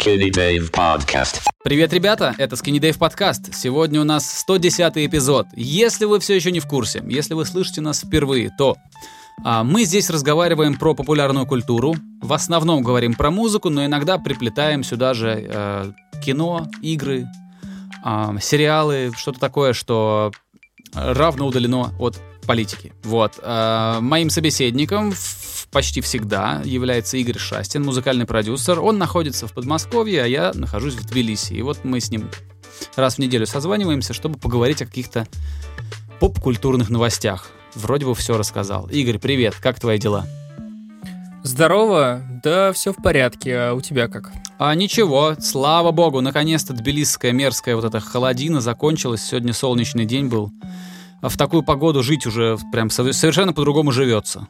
[0.00, 1.42] Skinny Dave Podcast.
[1.62, 3.54] Привет, ребята, это Skinny Dave подкаст.
[3.54, 5.46] Сегодня у нас 110 эпизод.
[5.54, 8.76] Если вы все еще не в курсе, если вы слышите нас впервые, то
[9.44, 11.96] а, мы здесь разговариваем про популярную культуру.
[12.22, 15.92] В основном говорим про музыку, но иногда приплетаем сюда же э,
[16.24, 17.26] кино, игры,
[18.02, 20.32] э, сериалы, что-то такое, что
[20.94, 22.18] равно удалено от
[22.50, 22.92] политики.
[23.04, 23.38] Вот.
[23.40, 25.14] Э, моим собеседником
[25.70, 28.80] почти всегда является Игорь Шастин, музыкальный продюсер.
[28.80, 31.52] Он находится в Подмосковье, а я нахожусь в Тбилиси.
[31.52, 32.28] И вот мы с ним
[32.96, 35.28] раз в неделю созваниваемся, чтобы поговорить о каких-то
[36.18, 37.50] поп-культурных новостях.
[37.76, 38.88] Вроде бы все рассказал.
[38.88, 40.26] Игорь, привет, как твои дела?
[41.44, 44.32] Здорово, да все в порядке, а у тебя как?
[44.58, 50.50] А ничего, слава богу, наконец-то тбилисская мерзкая вот эта холодина закончилась, сегодня солнечный день был.
[51.22, 54.48] В такую погоду жить уже прям совершенно по-другому живется.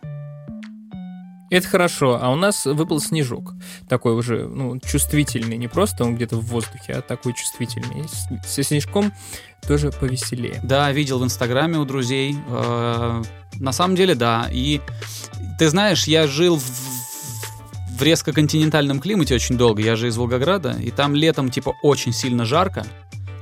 [1.50, 3.54] Это хорошо, а у нас выпал снежок.
[3.88, 8.04] Такой уже, ну, чувствительный, не просто он где-то в воздухе, а такой чувствительный.
[8.46, 9.12] Со снежком
[9.66, 10.60] тоже повеселее.
[10.62, 12.36] Да, видел в Инстаграме у друзей.
[12.48, 13.22] Э,
[13.58, 14.48] на самом деле, да.
[14.52, 14.80] И
[15.58, 19.82] ты знаешь, я жил в, в резко континентальном климате очень долго.
[19.82, 22.86] Я же из Волгограда, и там летом типа очень сильно жарко,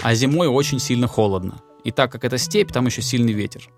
[0.00, 1.61] а зимой очень сильно холодно.
[1.84, 3.68] И так как это степь, там еще сильный ветер.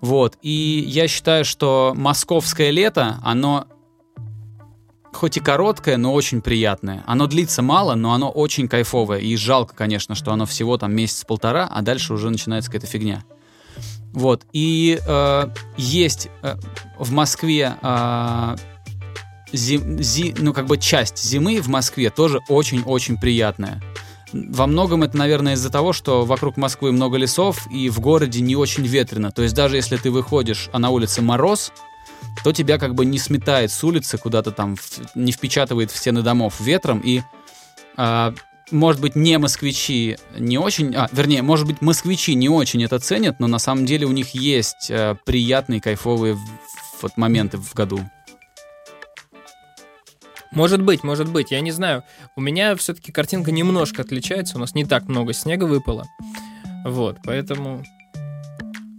[0.00, 0.36] Вот.
[0.42, 3.66] И я считаю, что московское лето, оно
[5.14, 7.02] хоть и короткое, но очень приятное.
[7.06, 9.20] Оно длится мало, но оно очень кайфовое.
[9.20, 13.24] И жалко, конечно, что оно всего там месяц-полтора, а дальше уже начинается какая-то фигня.
[14.12, 14.44] Вот.
[14.52, 16.56] И э, есть э,
[16.98, 18.56] в Москве э,
[19.52, 23.82] зим, зи, ну, как бы часть зимы в Москве тоже очень-очень приятная.
[24.34, 28.56] Во многом это, наверное, из-за того, что вокруг Москвы много лесов и в городе не
[28.56, 29.30] очень ветрено.
[29.30, 31.72] То есть даже если ты выходишь, а на улице мороз,
[32.42, 34.76] то тебя как бы не сметает с улицы куда-то там,
[35.14, 37.00] не впечатывает в стены домов ветром.
[37.04, 37.22] И,
[37.96, 38.34] а,
[38.72, 40.96] может быть, не москвичи не очень...
[40.96, 44.34] А, вернее, может быть, москвичи не очень это ценят, но на самом деле у них
[44.34, 46.36] есть а, приятные, кайфовые
[47.02, 48.00] вот моменты в году.
[50.54, 52.04] Может быть, может быть, я не знаю.
[52.36, 56.06] У меня все-таки картинка немножко отличается, у нас не так много снега выпало.
[56.84, 57.82] Вот, поэтому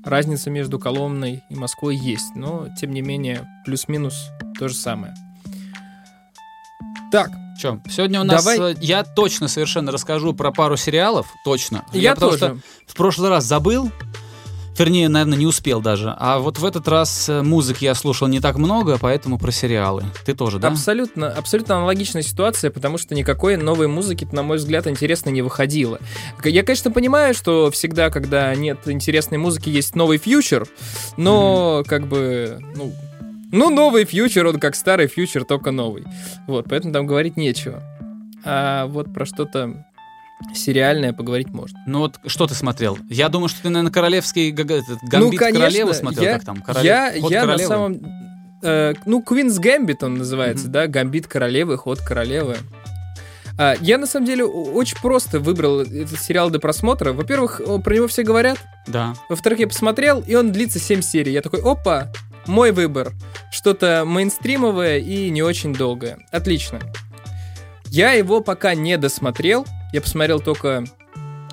[0.04, 4.30] разница между Коломной и Москвой есть, но, тем не менее, плюс-минус
[4.60, 5.14] то же самое.
[7.12, 8.74] Так, Че, сегодня у нас Давай.
[8.74, 11.86] Э, я точно совершенно расскажу про пару сериалов, точно.
[11.94, 12.38] Я, я тоже.
[12.38, 13.92] Что в прошлый раз забыл,
[14.78, 16.14] Вернее, наверное, не успел даже.
[16.18, 20.04] А вот в этот раз э, музыки я слушал не так много, поэтому про сериалы.
[20.26, 20.68] Ты тоже, да?
[20.68, 26.00] Абсолютно, абсолютно аналогичная ситуация, потому что никакой новой музыки, на мой взгляд, интересно не выходило.
[26.44, 30.68] Я, конечно, понимаю, что всегда, когда нет интересной музыки, есть новый фьючер,
[31.18, 31.90] но mm-hmm.
[31.90, 32.94] как бы, ну,
[33.52, 36.04] ну, новый фьючер, он как старый фьючер, только новый.
[36.48, 37.82] Вот, поэтому там говорить нечего.
[38.44, 39.86] А вот про что-то
[40.54, 41.80] сериальное поговорить можно.
[41.86, 42.98] Ну вот что ты смотрел?
[43.10, 46.62] Я думаю, что ты, наверное, королевский гамбит ну, конечно, королевы смотрел, я, как там?
[46.62, 46.86] Королев...
[46.86, 47.62] Я, я королевы?
[47.62, 48.00] на самом...
[48.62, 50.72] Э, ну, Queen's Gambit он называется, mm-hmm.
[50.72, 50.88] да?
[50.88, 52.58] Гамбит королевы, ход королевы.
[53.58, 57.14] А, я, на самом деле, очень просто выбрал этот сериал для просмотра.
[57.14, 58.60] Во-первых, про него все говорят.
[58.88, 59.16] Да.
[59.30, 61.32] Во-вторых, я посмотрел, и он длится 7 серий.
[61.32, 62.12] Я такой, опа,
[62.48, 63.14] мой выбор.
[63.52, 66.18] Что-то мейнстримовое и не очень долгое.
[66.32, 66.80] Отлично.
[67.86, 69.66] Я его пока не досмотрел.
[69.94, 70.86] Я посмотрел только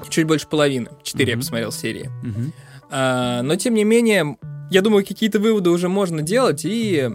[0.09, 0.89] чуть больше половины.
[1.03, 1.37] Четыре mm-hmm.
[1.37, 2.11] я посмотрел серии.
[2.25, 2.53] Mm-hmm.
[2.91, 4.37] А, но, тем не менее,
[4.71, 7.11] я думаю, какие-то выводы уже можно делать, и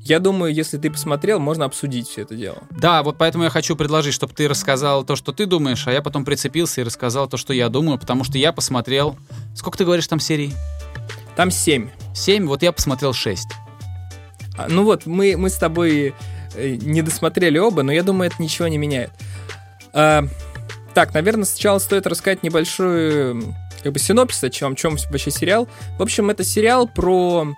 [0.00, 2.58] я думаю, если ты посмотрел, можно обсудить все это дело.
[2.70, 6.02] Да, вот поэтому я хочу предложить, чтобы ты рассказал то, что ты думаешь, а я
[6.02, 9.16] потом прицепился и рассказал то, что я думаю, потому что я посмотрел...
[9.54, 10.52] Сколько ты говоришь там серий?
[11.36, 11.90] Там семь.
[12.14, 12.46] Семь?
[12.46, 13.48] Вот я посмотрел шесть.
[14.56, 16.14] А, ну вот, мы, мы с тобой
[16.54, 19.10] Э, не досмотрели оба, но я думаю, это ничего не меняет.
[19.92, 20.24] А,
[20.94, 23.42] так, наверное, сначала стоит рассказать небольшой
[23.82, 25.68] как бы синопсис, о чем, о чем вообще сериал.
[25.98, 27.54] В общем, это сериал про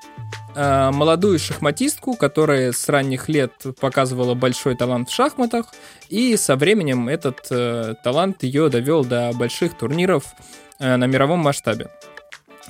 [0.55, 5.67] э, молодую шахматистку, которая с ранних лет показывала большой талант в шахматах,
[6.09, 10.25] и со временем этот э, талант ее довел до больших турниров
[10.79, 11.89] э, на мировом масштабе.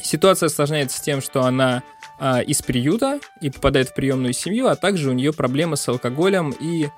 [0.00, 1.82] Ситуация осложняется тем, что она
[2.18, 6.54] а, из приюта и попадает в приемную семью, а также у нее проблемы с алкоголем
[6.58, 6.88] и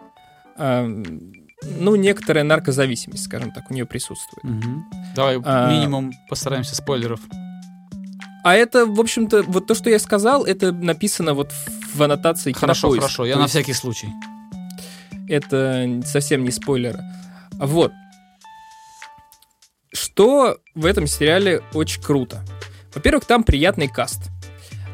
[0.56, 0.87] а,
[1.78, 4.44] ну, некоторая наркозависимость, скажем так, у нее присутствует.
[4.44, 4.84] Угу.
[5.14, 7.20] Давай а, минимум постараемся спойлеров.
[8.44, 11.50] А это, в общем-то, вот то, что я сказал, это написано вот
[11.94, 13.02] в аннотации Хорошо, кинопоиск.
[13.02, 14.08] хорошо, я то на всякий случай.
[15.28, 17.00] Это совсем не спойлеры.
[17.52, 17.93] Вот.
[19.93, 22.44] Что в этом сериале очень круто?
[22.94, 24.31] Во-первых, там приятный каст.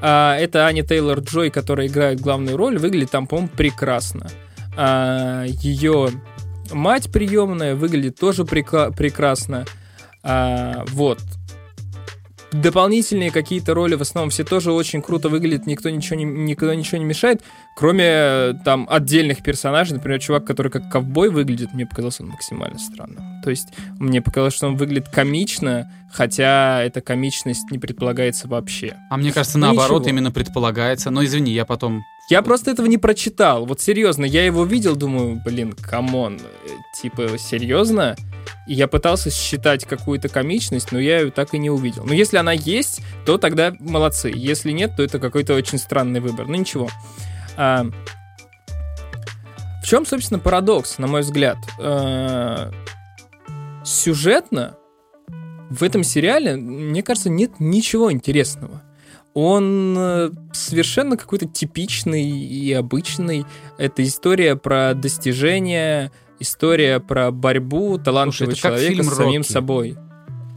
[0.00, 4.28] А, это Аня Тейлор Джой, которая играет главную роль, выглядит там, по-моему, прекрасно.
[4.76, 6.11] А, ее
[6.72, 9.67] мать приемная выглядит тоже прека- прекрасно.
[10.22, 11.19] А, вот.
[12.52, 16.99] Дополнительные какие-то роли, в основном, все тоже очень круто выглядят, никто ничего не, никто ничего
[16.99, 17.43] не мешает,
[17.76, 22.79] кроме э, там отдельных персонажей, например, чувак, который как ковбой выглядит, мне показался он максимально
[22.79, 23.41] странным.
[23.44, 23.69] То есть
[23.99, 28.96] мне показалось, что он выглядит комично, хотя эта комичность не предполагается вообще.
[29.11, 30.11] А мне кажется, Ну, наоборот, ничего.
[30.11, 31.11] именно предполагается.
[31.11, 32.03] Но извини, я потом...
[32.29, 33.64] Я просто этого не прочитал.
[33.67, 36.69] Вот серьезно, я его видел, думаю, блин, come on, э,
[37.00, 38.17] типа, серьезно?
[38.67, 42.05] И я пытался считать какую-то комичность, но я ее так и не увидел.
[42.05, 44.33] Но если она есть, то тогда молодцы.
[44.35, 46.47] Если нет, то это какой-то очень странный выбор.
[46.47, 46.89] Ну ничего.
[47.57, 47.87] А,
[49.83, 51.59] в чем, собственно, парадокс, на мой взгляд?
[51.79, 52.71] А,
[53.85, 54.77] сюжетно
[55.71, 58.83] в этом сериале, мне кажется, нет ничего интересного
[59.35, 63.45] он э, совершенно какой-то типичный и обычный.
[63.79, 66.11] Это история про достижения,
[66.41, 69.53] история про борьбу талантливого Слушай, человека с самим «Рокки».
[69.53, 69.97] собой.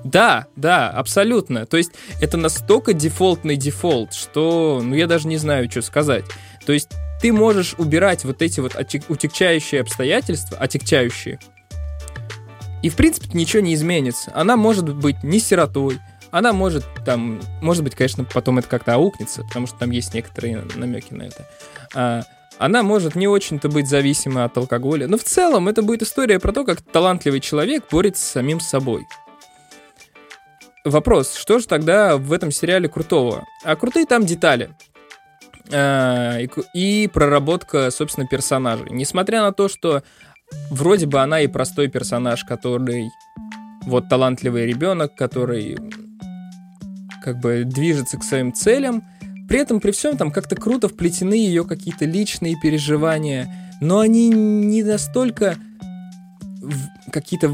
[0.04, 1.66] Да, да, абсолютно.
[1.66, 6.26] То есть это настолько дефолтный дефолт, что, ну, я даже не знаю, что сказать.
[6.66, 6.90] То есть
[7.22, 8.76] ты можешь убирать вот эти вот
[9.08, 11.40] утекчающие обстоятельства, отягчающие,
[12.84, 14.30] и, в принципе, ничего не изменится.
[14.36, 16.00] Она может быть не сиротой,
[16.32, 20.66] она может там, может быть, конечно, потом это как-то аукнется, потому что там есть некоторые
[20.76, 21.48] намеки на это.
[21.96, 22.24] А,
[22.60, 26.52] она может не очень-то быть зависима от алкоголя, но в целом это будет история про
[26.52, 29.06] то, как талантливый человек борется с самим собой.
[30.86, 33.46] Вопрос, что же тогда в этом сериале крутого?
[33.64, 34.70] А крутые там детали.
[35.72, 36.40] А,
[36.74, 38.88] и, проработка, собственно, персонажей.
[38.92, 40.04] Несмотря на то, что
[40.70, 43.10] вроде бы она и простой персонаж, который
[43.86, 45.78] вот талантливый ребенок, который
[47.24, 49.04] как бы движется к своим целям,
[49.54, 54.82] при этом, при всем, там как-то круто вплетены ее какие-то личные переживания, но они не
[54.82, 55.58] настолько
[57.12, 57.52] какие-то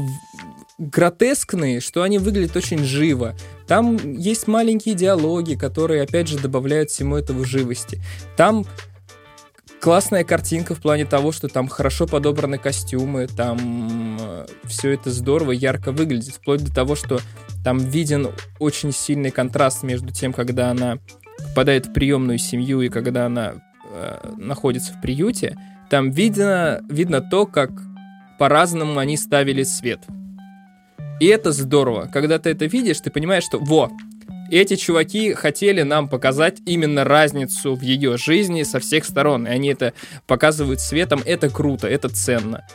[0.78, 3.36] гротескные, что они выглядят очень живо.
[3.66, 8.02] Там есть маленькие диалоги, которые, опять же, добавляют всему этому живости.
[8.34, 8.64] Там
[9.78, 15.92] классная картинка в плане того, что там хорошо подобраны костюмы, там все это здорово, ярко
[15.92, 17.20] выглядит, вплоть до того, что
[17.62, 20.98] там виден очень сильный контраст между тем, когда она
[21.48, 23.54] попадает в приемную семью и когда она
[23.90, 25.56] э, находится в приюте.
[25.88, 27.70] Там видно, видно то, как
[28.38, 30.00] по-разному они ставили свет.
[31.20, 32.08] И это здорово.
[32.12, 33.90] Когда ты это видишь, ты понимаешь, что во,
[34.50, 39.46] эти чуваки хотели нам показать именно разницу в ее жизни со всех сторон.
[39.46, 39.92] И они это
[40.26, 41.20] показывают светом.
[41.24, 42.66] Это круто, это ценно.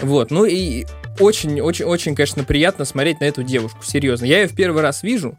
[0.00, 0.86] Вот, ну и
[1.18, 4.24] очень-очень-очень, конечно, приятно смотреть на эту девушку, серьезно.
[4.24, 5.34] Я ее в первый раз вижу,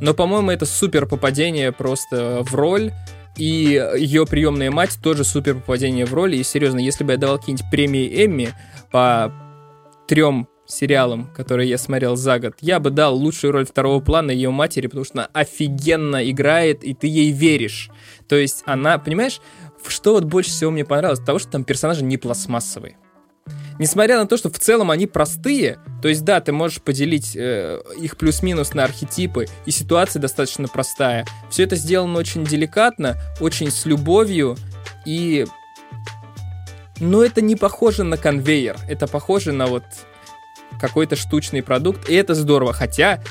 [0.00, 2.92] но, по-моему, это супер попадение просто в роль.
[3.36, 6.34] И ее приемная мать тоже супер попадение в роль.
[6.34, 8.50] И серьезно, если бы я давал какие-нибудь премии Эмми
[8.90, 9.32] по
[10.08, 14.50] трем сериалам, которые я смотрел за год, я бы дал лучшую роль второго плана ее
[14.50, 17.90] матери, потому что она офигенно играет, и ты ей веришь.
[18.28, 19.40] То есть она, понимаешь,
[19.86, 21.20] что вот больше всего мне понравилось?
[21.24, 22.96] Того, что там персонажи не пластмассовые.
[23.78, 27.80] Несмотря на то, что в целом они простые, то есть да, ты можешь поделить э,
[27.96, 31.24] их плюс-минус на архетипы, и ситуация достаточно простая.
[31.48, 34.56] Все это сделано очень деликатно, очень с любовью,
[35.06, 35.46] и...
[37.00, 39.84] Но это не похоже на конвейер, это похоже на вот
[40.80, 43.22] какой-то штучный продукт, и это здорово, хотя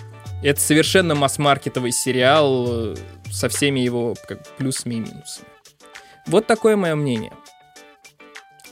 [0.43, 2.95] это совершенно масс-маркетовый сериал э,
[3.29, 4.15] со всеми его
[4.57, 5.47] плюсами и минусами.
[6.25, 7.33] Вот такое мое мнение.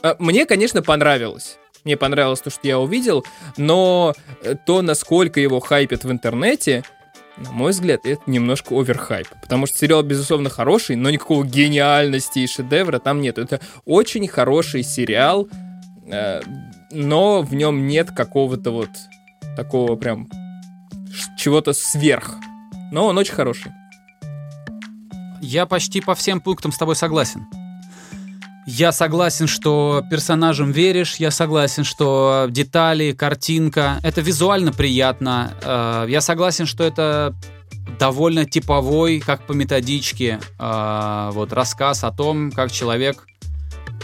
[0.02, 1.58] А, Мне, конечно, понравилось.
[1.86, 3.24] Мне понравилось то, что я увидел,
[3.56, 4.12] но
[4.42, 6.82] э, то, насколько его хайпят в интернете,
[7.36, 9.28] на мой взгляд, это немножко оверхайп.
[9.40, 13.38] Потому что сериал, безусловно, хороший, но никакого гениальности и шедевра там нет.
[13.38, 15.48] Это очень хороший сериал,
[16.10, 16.40] э,
[16.90, 18.90] но в нем нет какого-то вот
[19.56, 20.28] такого прям
[21.38, 22.34] чего-то сверх.
[22.90, 23.70] Но он очень хороший.
[25.40, 27.46] Я почти по всем пунктам с тобой согласен.
[28.66, 35.52] Я согласен, что персонажам веришь, я согласен, что детали, картинка, это визуально приятно.
[35.62, 37.34] Э, Я согласен, что это
[38.00, 43.24] довольно типовой, как по методичке, э, вот рассказ о том, как человек,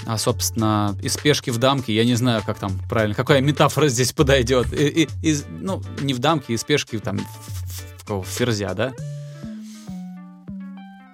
[0.07, 4.13] а, собственно, из пешки в дамке, я не знаю, как там правильно, какая метафора здесь
[4.13, 4.73] подойдет.
[4.73, 8.93] Из- ну, не в дамке, из пешки там в, в- в ферзя, да?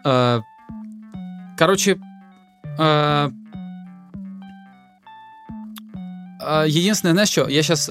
[0.05, 0.41] Э,
[1.57, 1.99] Короче,
[6.67, 7.89] единственное, знаешь что, я сейчас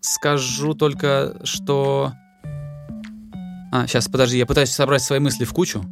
[0.00, 2.12] скажу только, что...
[3.70, 5.84] А, сейчас, подожди, я пытаюсь собрать свои мысли в кучу.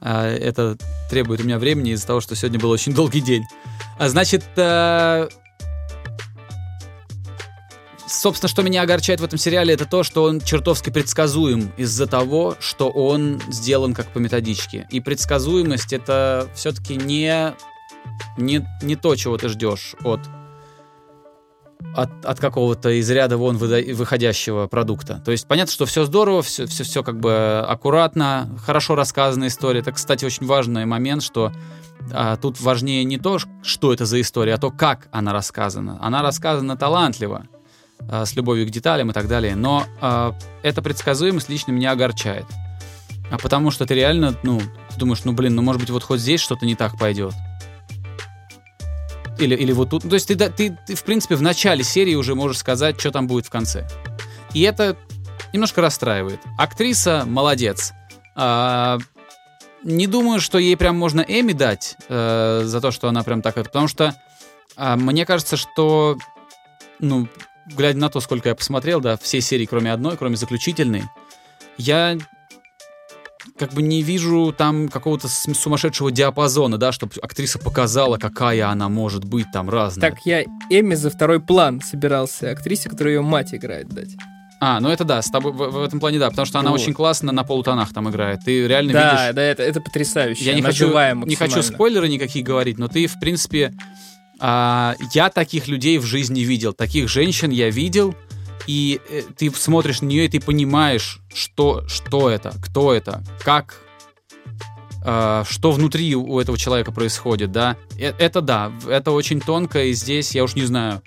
[0.00, 0.76] А, это
[1.08, 3.44] требует у меня времени из-за того, что сегодня был очень долгий день.
[3.98, 5.28] А, значит, а,
[8.06, 12.56] собственно, что меня огорчает в этом сериале, это то, что он чертовски предсказуем из-за того,
[12.60, 14.86] что он сделан как по методичке.
[14.90, 17.54] И предсказуемость это все-таки не,
[18.36, 20.20] не, не то, чего ты ждешь от
[21.94, 25.22] от, от какого-то из ряда вон выходящего продукта.
[25.24, 29.80] То есть понятно, что все здорово, все, все, все как бы аккуратно, хорошо рассказанная история.
[29.80, 31.52] Это, кстати, очень важный момент, что
[32.12, 35.98] а, тут важнее не то, что это за история, а то, как она рассказана.
[36.00, 37.46] Она рассказана талантливо,
[38.08, 39.54] а, с любовью к деталям и так далее.
[39.54, 42.46] Но а, эта предсказуемость лично меня огорчает.
[43.30, 46.20] А потому что ты реально, ну, ты думаешь, ну, блин, ну, может быть, вот хоть
[46.20, 47.34] здесь что-то не так пойдет.
[49.38, 50.08] Или, или вот тут.
[50.08, 53.26] То есть ты, ты, ты, в принципе, в начале серии уже можешь сказать, что там
[53.26, 53.88] будет в конце.
[54.52, 54.96] И это
[55.52, 56.40] немножко расстраивает.
[56.58, 57.92] Актриса молодец.
[58.36, 58.98] А,
[59.82, 63.54] не думаю, что ей прям можно Эми дать э, за то, что она прям так...
[63.54, 64.14] Потому что
[64.76, 66.16] э, мне кажется, что...
[67.00, 67.28] Ну,
[67.66, 71.04] глядя на то, сколько я посмотрел, да, все серии, кроме одной, кроме заключительной,
[71.76, 72.16] я
[73.58, 79.24] как бы не вижу там какого-то сумасшедшего диапазона, да, чтобы актриса показала, какая она может
[79.24, 80.10] быть там разная.
[80.10, 84.16] Так я Эми за второй план собирался актрисе, которую ее мать играет, дать.
[84.60, 86.80] А, ну это да, с тобой в, в этом плане да, потому что она вот.
[86.80, 88.40] очень классно на полутонах там играет.
[88.44, 89.26] Ты реально да, видишь.
[89.26, 90.44] Да, да, это, это потрясающе.
[90.44, 90.88] Я не хочу,
[91.26, 93.74] не хочу спойлеры никакие говорить, но ты в принципе,
[94.40, 98.16] а, я таких людей в жизни видел, таких женщин я видел,
[98.66, 103.80] и э, ты смотришь на нее, и ты понимаешь, что, что это, кто это, как,
[105.04, 107.76] э, что внутри у этого человека происходит, да.
[107.98, 111.02] Э, это да, это очень тонко, и здесь, я уж не знаю,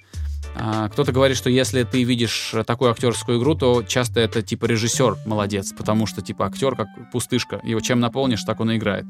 [0.55, 5.17] э, кто-то говорит, что если ты видишь такую актерскую игру, то часто это типа режиссер
[5.25, 9.05] молодец, потому что типа актер как пустышка, его чем наполнишь, так он и играет.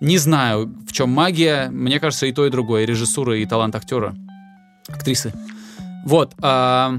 [0.00, 3.76] Не знаю, в чем магия, мне кажется, и то, и другое, и режиссура, и талант
[3.76, 4.16] актера,
[4.88, 5.32] актрисы.
[6.04, 6.98] Вот, э,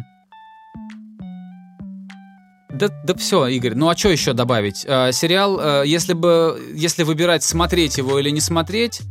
[2.74, 3.76] да, да все, Игорь.
[3.76, 4.86] Ну а что еще добавить?
[4.88, 9.02] Э, сериал, э, если бы, если выбирать смотреть его или не смотреть,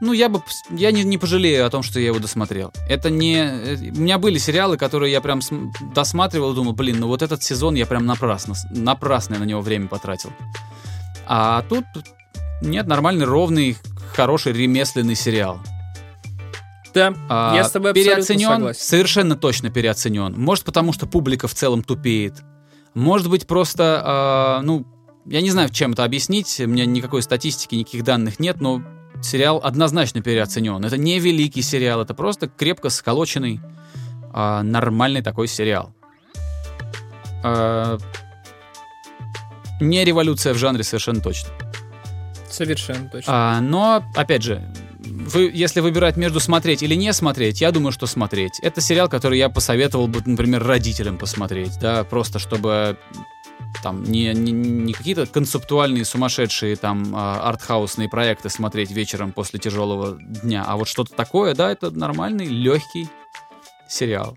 [0.00, 2.72] ну я бы, я не, не пожалею о том, что я его досмотрел.
[2.88, 5.40] Это не, у меня были сериалы, которые я прям
[5.92, 10.30] досматривал, думал, блин, ну вот этот сезон я прям напрасно, напрасно на него время потратил.
[11.26, 11.84] А тут
[12.62, 13.76] нет, нормальный, ровный,
[14.14, 15.60] хороший ремесленный сериал.
[16.94, 18.80] Да, а, я с тобой переоценен, согласен.
[18.80, 20.34] совершенно точно переоценен.
[20.36, 22.42] Может, потому что публика в целом тупеет.
[22.98, 24.84] Может быть, просто, э, ну,
[25.24, 28.82] я не знаю, чем это объяснить, у меня никакой статистики, никаких данных нет, но
[29.22, 30.84] сериал однозначно переоценен.
[30.84, 33.60] Это не великий сериал, это просто крепко сколоченный,
[34.34, 35.94] э, нормальный такой сериал.
[37.44, 37.98] Э,
[39.80, 41.50] не революция в жанре совершенно точно.
[42.50, 43.32] Совершенно точно.
[43.32, 44.74] А, но, опять же,
[45.28, 48.58] вы, если выбирать между смотреть или не смотреть, я думаю, что смотреть.
[48.60, 52.98] Это сериал, который я посоветовал бы, например, родителям посмотреть, да, просто чтобы
[53.82, 60.18] там не, не, не какие-то концептуальные сумасшедшие там а, артхаусные проекты смотреть вечером после тяжелого
[60.20, 63.08] дня, а вот что-то такое, да, это нормальный, легкий
[63.88, 64.36] сериал.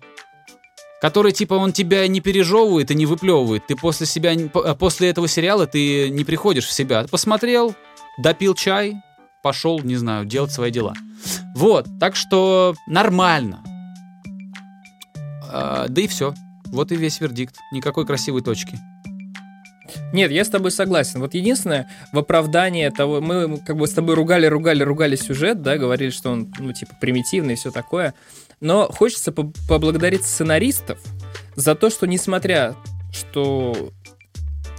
[1.01, 3.65] Который, типа, он тебя не пережевывает и не выплевывает.
[3.65, 4.35] Ты после себя,
[4.75, 7.05] после этого сериала ты не приходишь в себя.
[7.09, 7.73] Посмотрел,
[8.19, 9.01] допил чай,
[9.43, 10.93] пошел, не знаю, делать свои дела.
[11.55, 13.63] Вот, так что нормально.
[15.51, 16.33] А, да и все.
[16.67, 17.55] Вот и весь вердикт.
[17.71, 18.79] Никакой красивой точки.
[20.13, 21.19] Нет, я с тобой согласен.
[21.19, 25.77] Вот единственное, в оправдании того, мы как бы с тобой ругали, ругали, ругали сюжет, да,
[25.77, 28.13] говорили, что он, ну, типа, примитивный и все такое.
[28.61, 30.99] Но хочется поблагодарить сценаристов
[31.55, 32.75] за то, что, несмотря,
[33.11, 33.91] что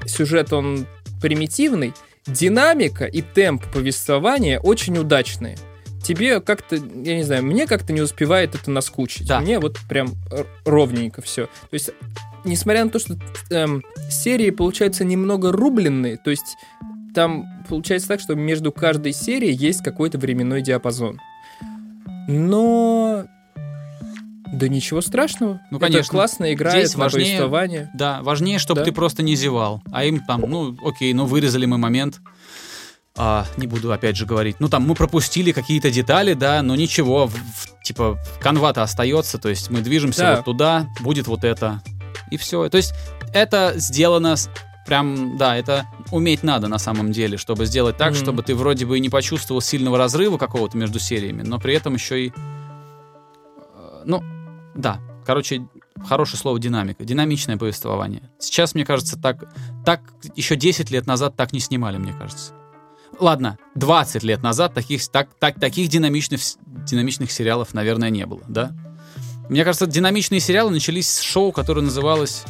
[0.06, 0.86] сюжет он
[1.20, 1.92] примитивный,
[2.26, 5.56] динамика и темп повествования очень удачные.
[6.02, 9.28] Тебе как-то, я не знаю, мне как-то не успевает это наскучить.
[9.28, 9.40] Да.
[9.40, 10.12] Мне вот прям
[10.64, 11.46] ровненько все.
[11.46, 11.90] То есть,
[12.44, 13.16] несмотря на то, что
[13.50, 16.56] эм, серии получаются немного рубленные, то есть
[17.14, 21.20] там получается так, что между каждой серией есть какой-то временной диапазон.
[22.26, 23.26] Но
[24.52, 25.60] да ничего страшного.
[25.70, 26.00] Ну, конечно.
[26.00, 27.90] Это классно играет Здесь важнее, повествование.
[27.94, 28.84] Да, важнее, чтобы да.
[28.84, 29.82] ты просто не зевал.
[29.90, 32.20] А им там, ну, окей, ну, вырезали мы момент.
[33.16, 34.56] А, не буду опять же говорить.
[34.60, 39.48] Ну, там мы пропустили какие-то детали, да, но ничего, в, в, типа, канва-то остается, то
[39.48, 40.36] есть мы движемся да.
[40.36, 41.82] вот туда, будет вот это.
[42.30, 42.68] И все.
[42.68, 42.94] То есть
[43.34, 44.36] это сделано
[44.86, 48.22] прям, да, это уметь надо на самом деле, чтобы сделать так, mm-hmm.
[48.22, 51.94] чтобы ты вроде бы и не почувствовал сильного разрыва какого-то между сериями, но при этом
[51.94, 54.22] еще и, э, ну,
[54.74, 55.66] да, короче,
[56.04, 58.22] хорошее слово динамика, динамичное повествование.
[58.38, 59.44] Сейчас, мне кажется, так,
[59.84, 60.02] так
[60.34, 62.52] еще 10 лет назад так не снимали, мне кажется.
[63.18, 68.72] Ладно, 20 лет назад таких, так, так, таких динамичных, динамичных сериалов, наверное, не было, да?
[69.48, 72.44] Мне кажется, динамичные сериалы начались с шоу, которое называлось,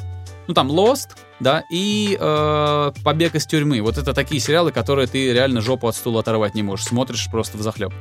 [0.47, 1.09] ну там, Lost,
[1.43, 3.83] да, и э, Побег из тюрьмы.
[3.83, 7.59] Вот это такие сериалы, которые ты реально жопу от стула оторвать не можешь, смотришь просто
[7.59, 7.93] в захлеб.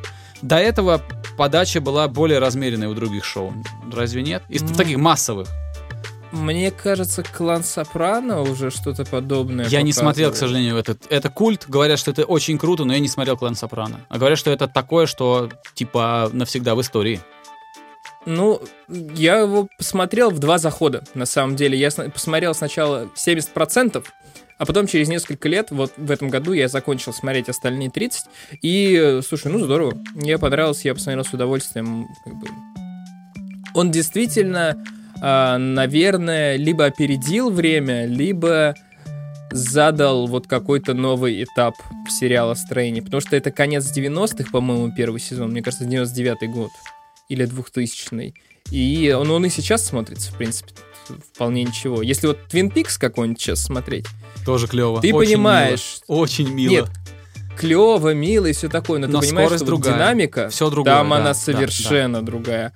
[0.41, 1.01] До этого
[1.37, 3.53] подача была более размеренной у других шоу.
[3.91, 4.43] Разве нет?
[4.47, 5.47] Из Ну, таких массовых.
[6.31, 9.67] Мне кажется, клан Сопрано уже что-то подобное.
[9.67, 10.37] Я не смотрел, к показывает.
[10.39, 11.05] сожалению, этот.
[11.09, 11.65] Это культ.
[11.67, 13.99] Говорят, что это очень круто, но я не смотрел клан Сопрано.
[14.07, 17.19] А говорят, что это такое, что типа навсегда в истории.
[18.25, 21.77] Ну, я его посмотрел в два захода, на самом деле.
[21.77, 24.03] Я посмотрел сначала 70%,
[24.57, 28.25] а потом через несколько лет, вот в этом году я закончил смотреть остальные 30.
[28.61, 29.97] И, слушай, ну здорово.
[30.13, 32.07] Мне понравилось, я посмотрел с удовольствием.
[32.23, 32.47] как бы.
[33.73, 34.83] Он действительно,
[35.19, 38.75] а, наверное, либо опередил время, либо
[39.51, 41.73] задал вот какой-то новый этап
[42.07, 42.99] сериала Стрейни.
[42.99, 45.51] Потому что это конец 90-х, по-моему, первый сезон.
[45.51, 46.69] Мне кажется, 99-й год.
[47.31, 48.33] Или 2000-й.
[48.71, 50.73] И он, он и сейчас смотрится, в принципе,
[51.33, 52.01] вполне ничего.
[52.01, 54.05] Если вот Твин Пикс какой-нибудь сейчас смотреть,
[54.45, 54.99] Тоже клево.
[55.01, 56.19] ты Очень понимаешь, мило.
[56.19, 56.71] Очень мило.
[56.71, 56.89] Нет,
[57.57, 59.93] клево, мило и все такое, но, Но ты понимаешь, что вот другая.
[59.95, 60.93] динамика, Все другое.
[60.93, 62.73] там да, она да, совершенно другая.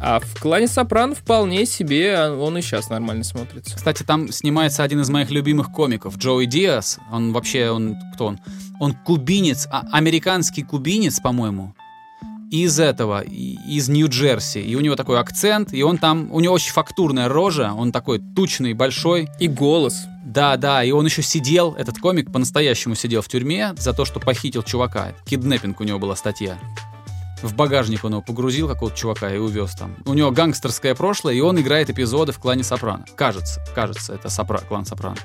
[0.00, 3.76] А в клане Сопрано вполне себе он и сейчас нормально смотрится.
[3.76, 6.98] Кстати, там снимается один из моих любимых комиков, Джоуи Диас.
[7.12, 8.40] Он вообще, он кто он?
[8.80, 11.74] Он кубинец, а- американский кубинец, по-моему,
[12.52, 14.60] из этого, из Нью-Джерси.
[14.60, 18.20] И у него такой акцент, и он там, у него очень фактурная рожа, он такой
[18.36, 19.28] тучный, большой.
[19.40, 20.04] И голос.
[20.22, 24.20] Да, да, и он еще сидел, этот комик по-настоящему сидел в тюрьме за то, что
[24.20, 25.14] похитил чувака.
[25.24, 26.58] Киднеппинг у него была статья.
[27.40, 29.96] В багажник он его погрузил, какого-то чувака, и увез там.
[30.04, 33.06] У него гангстерское прошлое, и он играет эпизоды в клане Сопрано.
[33.16, 35.16] Кажется, кажется, это Сопра- клан Сопрано.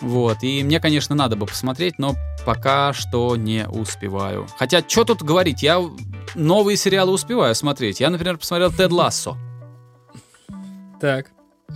[0.00, 4.46] Вот, и мне, конечно, надо бы посмотреть, но пока что не успеваю.
[4.58, 5.80] Хотя, что тут говорить, я
[6.34, 8.00] новые сериалы успеваю смотреть.
[8.00, 9.36] Я, например, посмотрел Тед Лассо.
[11.00, 11.26] Так,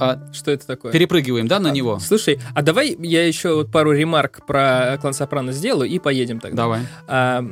[0.01, 0.93] А, что это такое?
[0.93, 1.99] перепрыгиваем, да, на А, него?
[1.99, 6.63] Слушай, а давай я еще вот пару ремарк про клан Сопрано сделаю и поедем тогда.
[6.63, 6.81] Давай.
[7.07, 7.45] А,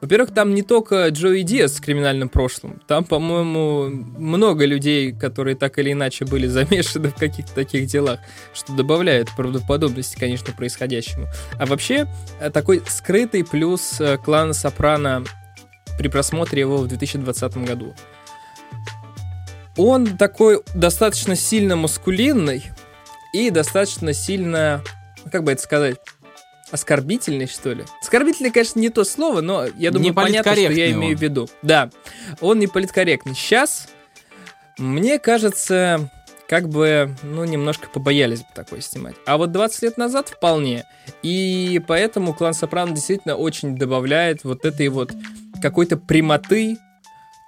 [0.00, 2.80] во-первых, там не только Джои Диас с криминальным прошлым.
[2.88, 8.18] Там, по-моему, много людей, которые так или иначе были замешаны в каких-то таких делах,
[8.52, 11.28] что добавляет правдоподобности, конечно, происходящему.
[11.56, 12.08] А вообще,
[12.40, 15.22] э, такой скрытый плюс э, клана Сопрано
[16.02, 17.94] при просмотре его в 2020 году.
[19.76, 22.64] Он такой достаточно сильно маскулинный
[23.32, 24.82] и достаточно сильно,
[25.30, 25.96] как бы это сказать,
[26.72, 27.84] оскорбительный, что ли.
[28.02, 31.18] Оскорбительный, конечно, не то слово, но я думаю, Не понятно, что я имею он.
[31.18, 31.48] в виду.
[31.62, 31.90] Да,
[32.40, 33.34] он не политкорректный.
[33.34, 33.88] Сейчас,
[34.78, 36.10] мне кажется,
[36.48, 39.14] как бы, ну, немножко побоялись бы такое снимать.
[39.24, 40.84] А вот 20 лет назад вполне.
[41.22, 45.12] И поэтому клан Сопрано действительно очень добавляет вот этой вот
[45.62, 46.76] какой-то прямоты,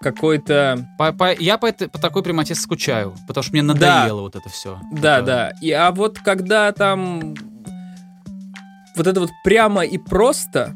[0.01, 0.87] какой-то...
[0.99, 4.49] По- по- я по, этой- по такой прямоте скучаю, потому что мне надоело вот это
[4.49, 4.81] все.
[4.93, 5.53] Да, да.
[5.61, 7.35] И, а вот когда там
[8.97, 10.75] вот это вот прямо и просто,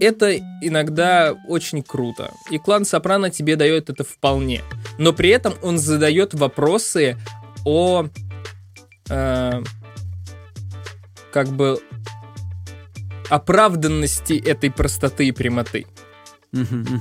[0.00, 2.30] это иногда очень круто.
[2.50, 4.62] И клан Сопрано тебе дает это вполне.
[4.98, 7.16] Но при этом он задает вопросы
[7.64, 8.06] о
[9.08, 9.62] э,
[11.32, 11.80] как бы
[13.30, 15.86] оправданности этой простоты и прямоты.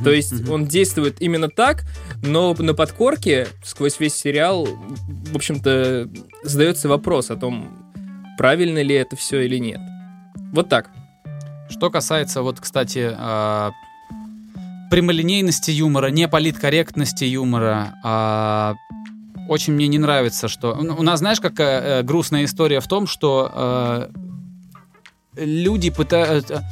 [0.04, 1.84] То есть он действует именно так,
[2.22, 6.10] но на подкорке сквозь весь сериал, в общем-то,
[6.44, 7.94] задается вопрос о том,
[8.38, 9.80] правильно ли это все или нет.
[10.52, 10.90] Вот так.
[11.70, 13.72] Что касается, вот, кстати, а,
[14.92, 18.76] прямолинейности юмора, не политкорректности юмора, а,
[19.48, 20.76] очень мне не нравится, что...
[20.76, 24.10] ну, У нас, знаешь, какая э, грустная история в том, что э,
[25.36, 26.64] люди пытаются...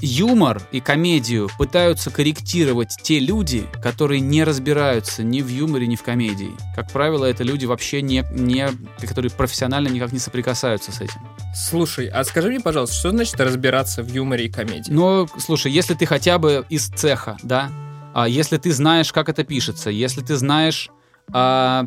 [0.00, 6.02] Юмор и комедию пытаются корректировать те люди, которые не разбираются ни в юморе, ни в
[6.02, 6.50] комедии.
[6.74, 8.68] Как правило, это люди вообще не, не
[9.00, 11.20] которые профессионально никак не соприкасаются с этим.
[11.54, 14.90] Слушай, а скажи мне, пожалуйста, что значит разбираться в юморе и комедии?
[14.92, 17.70] Ну, слушай, если ты хотя бы из цеха, да,
[18.14, 20.90] а если ты знаешь, как это пишется, если ты знаешь
[21.32, 21.86] а,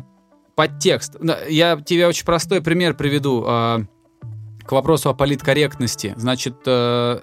[0.54, 1.16] подтекст.
[1.48, 3.80] Я тебе очень простой пример приведу а,
[4.62, 6.14] к вопросу о политкорректности.
[6.16, 7.18] Значит, э,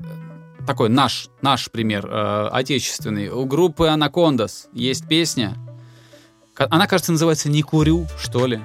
[0.67, 3.29] такой наш, наш пример, э, отечественный.
[3.29, 5.55] У группы Анакондас есть песня.
[6.57, 8.59] Она, кажется, называется «Не курю», что ли.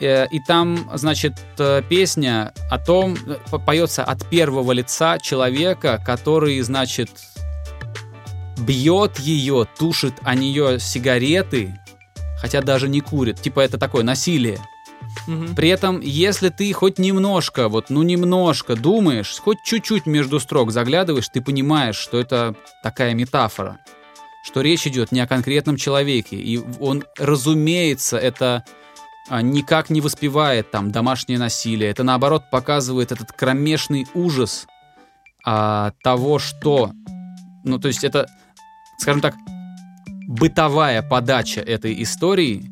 [0.00, 6.02] Э, И там, значит, э, песня о том, э, по- поется от первого лица человека,
[6.04, 7.10] который, значит,
[8.58, 11.74] бьет ее, тушит о нее сигареты,
[12.40, 13.40] хотя даже не курит.
[13.40, 14.58] Типа это такое насилие.
[15.26, 15.54] Мгм.
[15.54, 21.28] При этом, если ты хоть немножко, вот, ну немножко думаешь, хоть чуть-чуть между строк заглядываешь,
[21.28, 23.78] ты понимаешь, что это такая метафора,
[24.44, 28.64] что речь идет не о конкретном человеке, и он, разумеется, это
[29.28, 34.66] а, никак не воспевает там домашнее насилие, это наоборот показывает этот кромешный ужас
[35.44, 36.92] а, того, что,
[37.64, 38.26] ну то есть это,
[38.98, 39.34] скажем так,
[40.26, 42.70] бытовая подача этой истории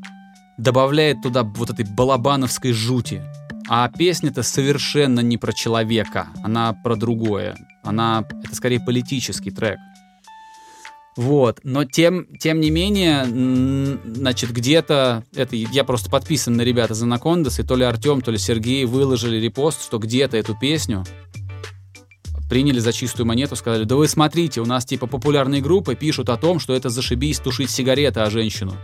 [0.58, 3.22] добавляет туда вот этой балабановской жути.
[3.68, 7.56] А песня-то совершенно не про человека, она про другое.
[7.82, 9.78] Она, это скорее политический трек.
[11.16, 13.26] Вот, но тем, тем не менее,
[14.04, 18.30] значит, где-то, это я просто подписан на ребята из Анакондас, и то ли Артем, то
[18.30, 21.04] ли Сергей выложили репост, что где-то эту песню
[22.48, 26.36] приняли за чистую монету, сказали, да вы смотрите, у нас типа популярные группы пишут о
[26.36, 28.74] том, что это зашибись тушить сигареты о женщину.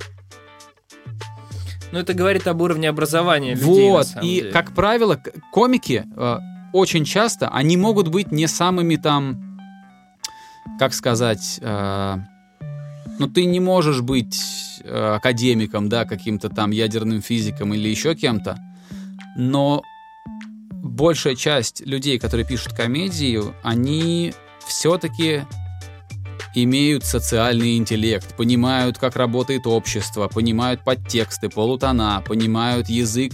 [1.92, 4.51] Ну, это говорит об уровне образования людей, Вот, и, деле.
[4.51, 5.20] как правило,
[5.53, 6.38] комики э,
[6.72, 9.59] очень часто, они могут быть не самыми там,
[10.79, 12.16] как сказать, э,
[13.18, 14.38] ну ты не можешь быть
[14.85, 18.59] э, академиком, да, каким-то там ядерным физиком или еще кем-то,
[19.37, 19.83] но
[20.70, 24.35] большая часть людей, которые пишут комедию, они
[24.66, 25.42] все-таки
[26.54, 33.32] имеют социальный интеллект, понимают, как работает общество, понимают подтексты, полутона, понимают язык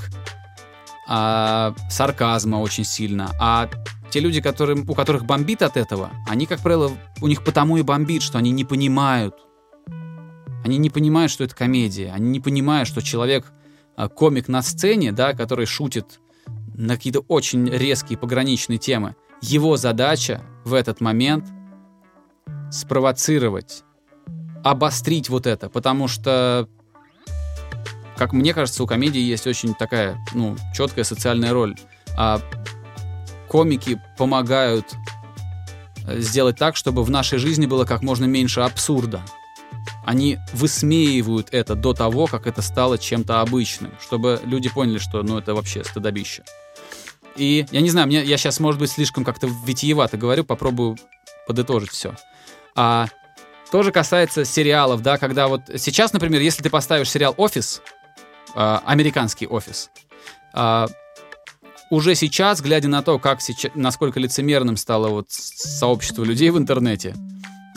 [1.06, 3.30] а, сарказма очень сильно.
[3.40, 3.68] А
[4.10, 7.82] те люди, которым, у которых бомбит от этого, они, как правило, у них потому и
[7.82, 9.34] бомбит, что они не понимают.
[10.64, 12.10] Они не понимают, что это комедия.
[12.12, 13.52] Они не понимают, что человек,
[13.96, 16.20] а, комик на сцене, да, который шутит
[16.74, 21.46] на какие-то очень резкие пограничные темы, его задача в этот момент
[22.74, 23.84] спровоцировать,
[24.62, 26.68] обострить вот это, потому что,
[28.16, 31.76] как мне кажется, у комедии есть очень такая, ну, четкая социальная роль.
[32.16, 32.40] А
[33.48, 34.94] комики помогают
[36.06, 39.22] э, сделать так, чтобы в нашей жизни было как можно меньше абсурда.
[40.04, 45.38] Они высмеивают это до того, как это стало чем-то обычным, чтобы люди поняли, что, ну,
[45.38, 46.42] это вообще стыдобище.
[47.36, 50.96] И я не знаю, мне, я сейчас, может быть, слишком как-то витиевато говорю, попробую
[51.46, 52.14] подытожить все.
[52.74, 53.08] А
[53.70, 57.82] тоже касается сериалов, да, когда вот сейчас, например, если ты поставишь сериал «Офис»,
[58.54, 59.90] а, американский «Офис»,
[60.52, 60.86] а,
[61.90, 67.14] уже сейчас, глядя на то, как сейчас, насколько лицемерным стало вот сообщество людей в интернете,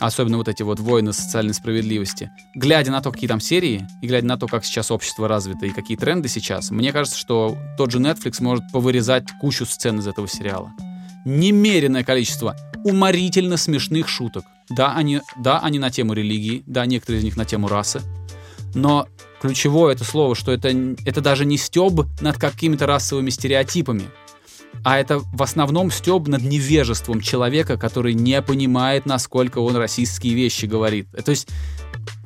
[0.00, 4.26] особенно вот эти вот войны социальной справедливости, глядя на то, какие там серии, и глядя
[4.26, 7.98] на то, как сейчас общество развито и какие тренды сейчас, мне кажется, что тот же
[7.98, 10.72] Netflix может повырезать кучу сцен из этого сериала.
[11.24, 14.44] Немеренное количество уморительно смешных шуток.
[14.70, 18.02] Да, они, да, они на тему религии, да, некоторые из них на тему расы,
[18.74, 19.08] но
[19.40, 20.68] ключевое это слово, что это,
[21.04, 24.04] это даже не стеб над какими-то расовыми стереотипами,
[24.84, 30.66] а это в основном стеб над невежеством человека, который не понимает, насколько он расистские вещи
[30.66, 31.08] говорит.
[31.24, 31.48] То есть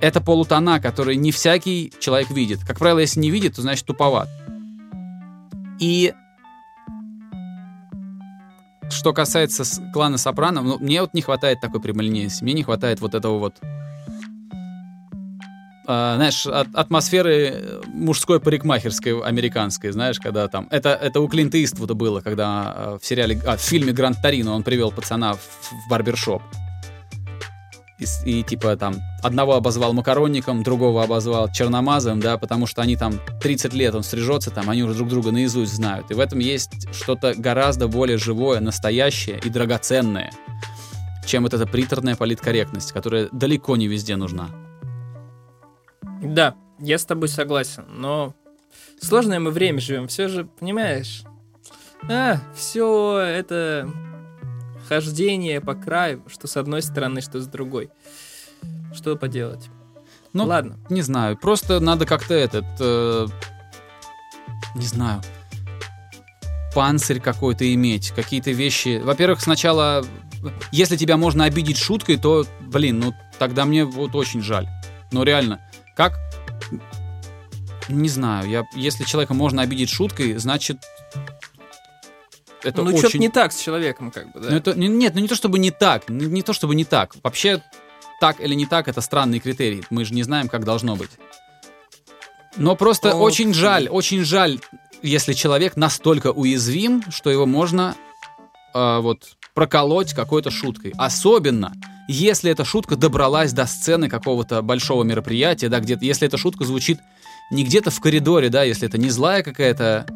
[0.01, 2.61] это полутона, которые не всякий человек видит.
[2.67, 4.29] Как правило, если не видит, то значит туповат.
[5.79, 6.13] И
[8.93, 13.15] что касается клана Сопрано, ну, мне вот не хватает такой прямолинейности, мне не хватает вот
[13.15, 13.57] этого вот
[15.85, 20.69] а, знаешь, от- атмосферы э, мужской парикмахерской американской, знаешь, когда там...
[20.71, 23.41] Это, это у Клинта Иствуда было, когда э, в сериале...
[23.45, 26.43] А, в фильме «Гранд Торино» он привел пацана в, в барбершоп.
[28.03, 33.15] И, и типа там одного обозвал макаронником, другого обозвал черномазом, да, потому что они там
[33.41, 36.11] 30 лет он стрижется, там они уже друг друга наизусть знают.
[36.11, 40.33] И в этом есть что-то гораздо более живое, настоящее и драгоценное,
[41.27, 44.49] чем вот эта приторная политкорректность, которая далеко не везде нужна.
[46.23, 48.35] Да, я с тобой согласен, но
[49.01, 51.23] сложное мы время живем, все же, понимаешь?
[52.09, 53.89] А, все это
[54.89, 57.91] хождение по краю, что с одной стороны, что с другой.
[58.95, 59.69] Что поделать?
[60.33, 60.79] Ну, Ладно.
[60.89, 63.27] Не знаю, просто надо как-то этот, э,
[64.75, 65.21] не знаю,
[66.75, 69.01] панцирь какой-то иметь, какие-то вещи.
[69.03, 70.05] Во-первых, сначала,
[70.71, 74.69] если тебя можно обидеть шуткой, то, блин, ну тогда мне вот очень жаль.
[75.11, 75.61] Ну реально,
[75.97, 76.19] как?
[77.89, 80.79] Не знаю, я, если человека можно обидеть шуткой, значит
[82.65, 82.99] это ну, очень...
[82.99, 84.51] что-то не так с человеком, как бы, да.
[84.51, 86.85] Ну, это, не- нет, ну не то чтобы не так, не, не то чтобы не
[86.85, 87.15] так.
[87.23, 87.63] Вообще,
[88.21, 89.85] так или не так, это странный критерий.
[89.91, 91.11] Мы же не знаем, как должно быть.
[92.57, 94.61] Но просто Ну, очень жаль, очень жаль,
[95.03, 97.97] если человек настолько уязвим, что его можно
[98.75, 100.93] э, вот проколоть какой-то шуткой.
[100.97, 101.73] Особенно,
[102.09, 107.01] если эта шутка добралась до сцены какого-то большого мероприятия, да, где-то, если эта шутка звучит
[107.51, 110.07] не где-то в коридоре, да, если это не злая какая-то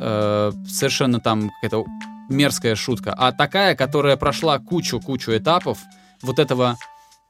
[0.00, 1.84] э, совершенно там какая-то
[2.28, 5.78] мерзкая шутка, а такая, которая прошла кучу-кучу этапов
[6.22, 6.76] вот этого,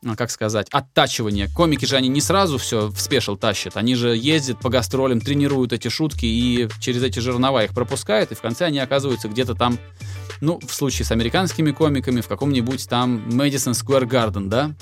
[0.03, 1.49] ну, как сказать, оттачивания.
[1.55, 5.73] Комики же они не сразу все в спешл тащат, они же ездят по гастролям, тренируют
[5.73, 9.79] эти шутки и через эти жернова их пропускают, и в конце они оказываются где-то там,
[10.41, 14.73] ну, в случае с американскими комиками, в каком-нибудь там Madison Square Garden, да?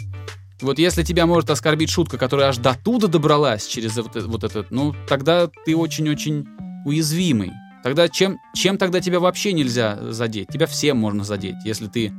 [0.60, 4.42] Вот если тебя может оскорбить шутка, которая аж до туда добралась через вот, э- вот
[4.42, 6.48] этот, ну, тогда ты очень-очень
[6.84, 7.52] уязвимый.
[7.82, 10.48] Тогда чем, чем тогда тебя вообще нельзя задеть?
[10.48, 12.12] Тебя всем можно задеть, если ты,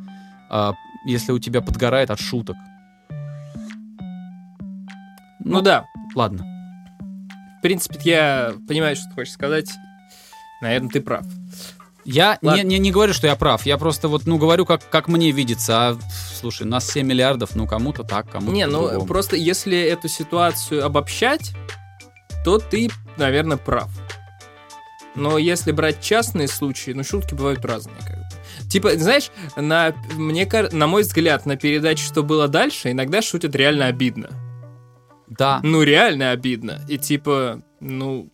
[0.49, 0.73] а,
[1.05, 2.55] если у тебя подгорает от шуток.
[5.39, 6.45] Ну, да, Ладно.
[7.59, 9.69] в принципе, я понимаю, что ты хочешь сказать.
[10.61, 11.25] Наверное, ты прав.
[12.05, 12.63] Я не, Ладно.
[12.63, 13.65] не, не говорю, что я прав.
[13.65, 15.89] Я просто вот, ну, говорю, как, как мне видится.
[15.89, 15.97] А,
[16.33, 19.07] слушай, нас 7 миллиардов, ну, кому-то так, кому-то Не, ну по-другому.
[19.07, 21.51] просто если эту ситуацию обобщать,
[22.43, 23.89] то ты, наверное, прав.
[25.15, 27.97] Но если брать частные случаи, ну шутки бывают разные.
[28.05, 28.69] Как бы.
[28.69, 33.87] Типа, знаешь, на, мне, на мой взгляд, на передаче «Что было дальше» иногда шутят реально
[33.87, 34.29] обидно.
[35.27, 35.59] Да.
[35.63, 36.79] Ну, реально обидно.
[36.87, 38.29] И типа, ну,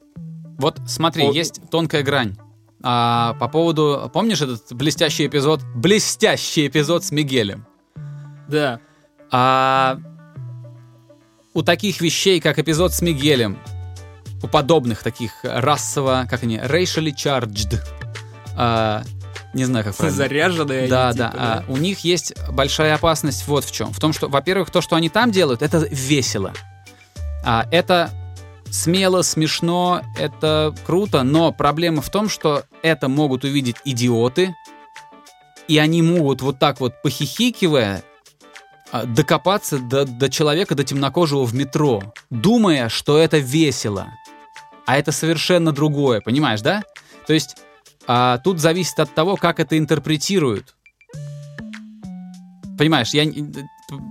[0.58, 2.36] Вот смотри, О- есть тонкая грань.
[2.84, 7.66] А, по поводу, помнишь этот блестящий эпизод, блестящий эпизод с Мигелем?
[8.48, 8.80] да.
[9.32, 9.98] А
[11.54, 13.58] у таких вещей, как эпизод с Мигелем,
[14.46, 17.80] у подобных таких расово, как они, racially charged,
[18.56, 19.04] а,
[19.54, 20.18] не знаю, как правильно.
[20.18, 21.34] Заряженные они, Да, типа, да.
[21.36, 23.92] а, у них есть большая опасность вот в чем.
[23.92, 26.54] В том, что, во-первых, то, что они там делают, это весело.
[27.44, 28.12] А, это
[28.70, 34.54] смело, смешно, это круто, но проблема в том, что это могут увидеть идиоты,
[35.68, 38.04] и они могут вот так вот похихикивая
[38.92, 44.08] а, докопаться до, до человека, до темнокожего в метро, думая, что это весело.
[44.86, 46.84] А это совершенно другое, понимаешь, да?
[47.28, 47.58] То есть
[48.08, 50.76] а, тут зависит от того, как это интерпретируют.
[52.78, 53.26] Понимаешь, я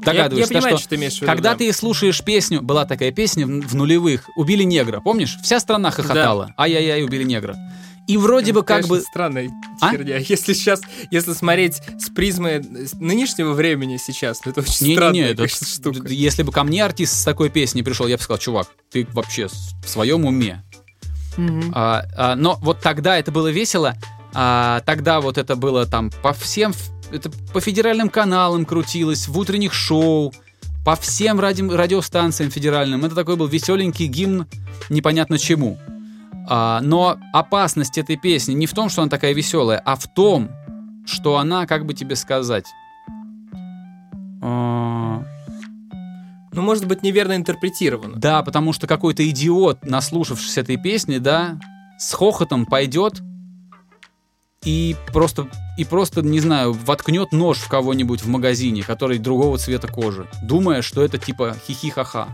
[0.04, 1.26] догадываюсь, я, я да, понимаю, что что ты имеешь в виду.
[1.26, 1.58] когда да.
[1.58, 5.36] ты слушаешь песню, была такая песня в, в нулевых, убили негра, помнишь?
[5.42, 6.54] Вся страна хохотала.
[6.56, 7.56] Ай-яй-яй, убили негра.
[8.06, 9.00] И вроде бы как бы...
[9.00, 9.90] странная А?
[9.90, 10.18] херня.
[10.18, 12.62] Если сейчас, если смотреть с призмы
[13.00, 16.08] нынешнего времени сейчас, то это очень Не-не-не, странная, это- конечно, штука.
[16.08, 19.48] если бы ко мне артист с такой песней пришел, я бы сказал, чувак, ты вообще
[19.48, 20.62] в своем уме.
[21.36, 21.72] Мгм.
[21.74, 23.94] А, а, но вот тогда это было весело,
[24.34, 26.74] а, тогда вот это было там по всем,
[27.10, 30.32] это по федеральным каналам крутилось, в утренних шоу,
[30.84, 33.04] по всем ради, радиостанциям федеральным.
[33.04, 34.46] Это такой был веселенький гимн
[34.90, 35.78] непонятно чему.
[36.46, 40.50] А, но опасность этой песни не в том, что она такая веселая, а в том,
[41.06, 42.64] что она, как бы тебе сказать,
[44.42, 45.22] а,
[46.52, 48.16] Ну, может быть, неверно интерпретировано.
[48.16, 51.58] Да, потому что какой-то идиот, наслушавшись этой песни, да,
[51.98, 53.22] с хохотом пойдет
[54.64, 59.88] и просто, и просто, не знаю, воткнет нож в кого-нибудь в магазине, который другого цвета
[59.88, 62.28] кожи, думая, что это типа хихи-ха-ха.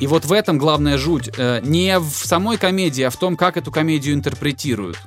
[0.00, 1.30] И вот в этом главная жуть.
[1.38, 4.98] Э, Не в самой комедии, а в том, как эту комедию интерпретируют.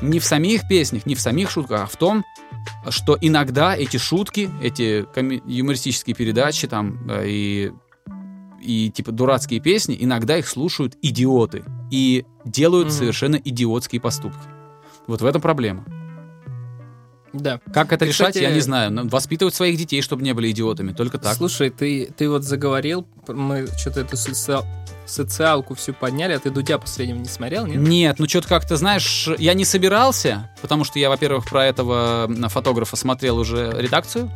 [0.00, 2.24] Не в самих песнях, не в самих шутках, а в том,
[2.88, 5.04] что иногда эти шутки, эти
[5.50, 7.72] юмористические передачи там э, и
[8.60, 12.96] и типа дурацкие песни, иногда их слушают идиоты и делают Мгм.
[12.96, 14.40] совершенно идиотские поступки.
[15.06, 15.84] Вот в этом проблема.
[17.32, 17.60] Да.
[17.72, 18.90] Как это Ты, решать, кстати, я не знаю.
[18.90, 21.36] Но Воспитывать своих детей, чтобы не были идиотами, только так.
[21.36, 24.64] Слушай, ты, ты вот заговорил, мы что-то эту социал-
[25.06, 27.76] социалку всю подняли, а ты Дудя последнего не смотрел, нет?
[27.78, 32.96] Нет, ну что-то как-то, знаешь, я не собирался, потому что я, во-первых, про этого фотографа
[32.96, 34.30] смотрел уже редакцию,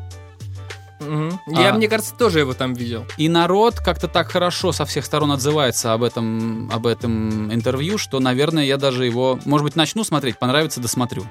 [1.00, 1.40] Мгм.
[1.48, 1.74] Я, А.
[1.74, 3.04] мне кажется, тоже его там видел.
[3.16, 8.20] и народ как-то так хорошо со всех сторон отзывается об этом, об этом интервью, что,
[8.20, 11.24] наверное, я даже его, может быть, начну смотреть, понравится, досмотрю.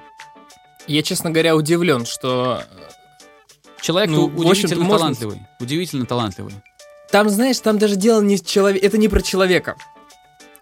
[0.87, 2.63] Я, честно говоря, удивлен, что
[3.81, 5.39] Человек Ну, удивительно можно- талантливый.
[5.59, 6.53] Удивительно талантливый.
[7.09, 9.75] Там, знаешь, там даже дело не в человеке, это не про человека.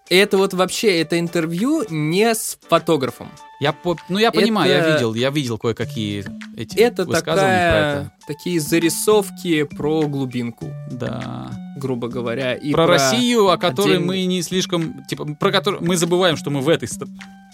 [0.09, 3.29] Это вот вообще, это интервью не с фотографом.
[3.59, 6.25] Я, по- ну, я понимаю, я Это- видел, я видел кое-какие
[6.57, 10.97] эти Это высказывания такая, такие зарисовки про глубинку, про это.
[10.97, 11.51] Да.
[11.75, 12.55] грубо говоря.
[12.55, 16.49] И про, Россию, о которой отдельный- мы не слишком, типа, про которую мы забываем, что
[16.49, 17.03] мы в этой ст-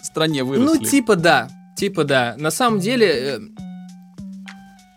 [0.02, 0.64] стране выросли.
[0.78, 2.34] Ну, типа да, типа да.
[2.38, 3.40] На самом деле, э,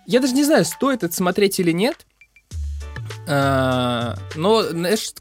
[0.06, 2.06] я даже не знаю, стоит это смотреть или нет.
[3.28, 5.12] А, Но, знаешь,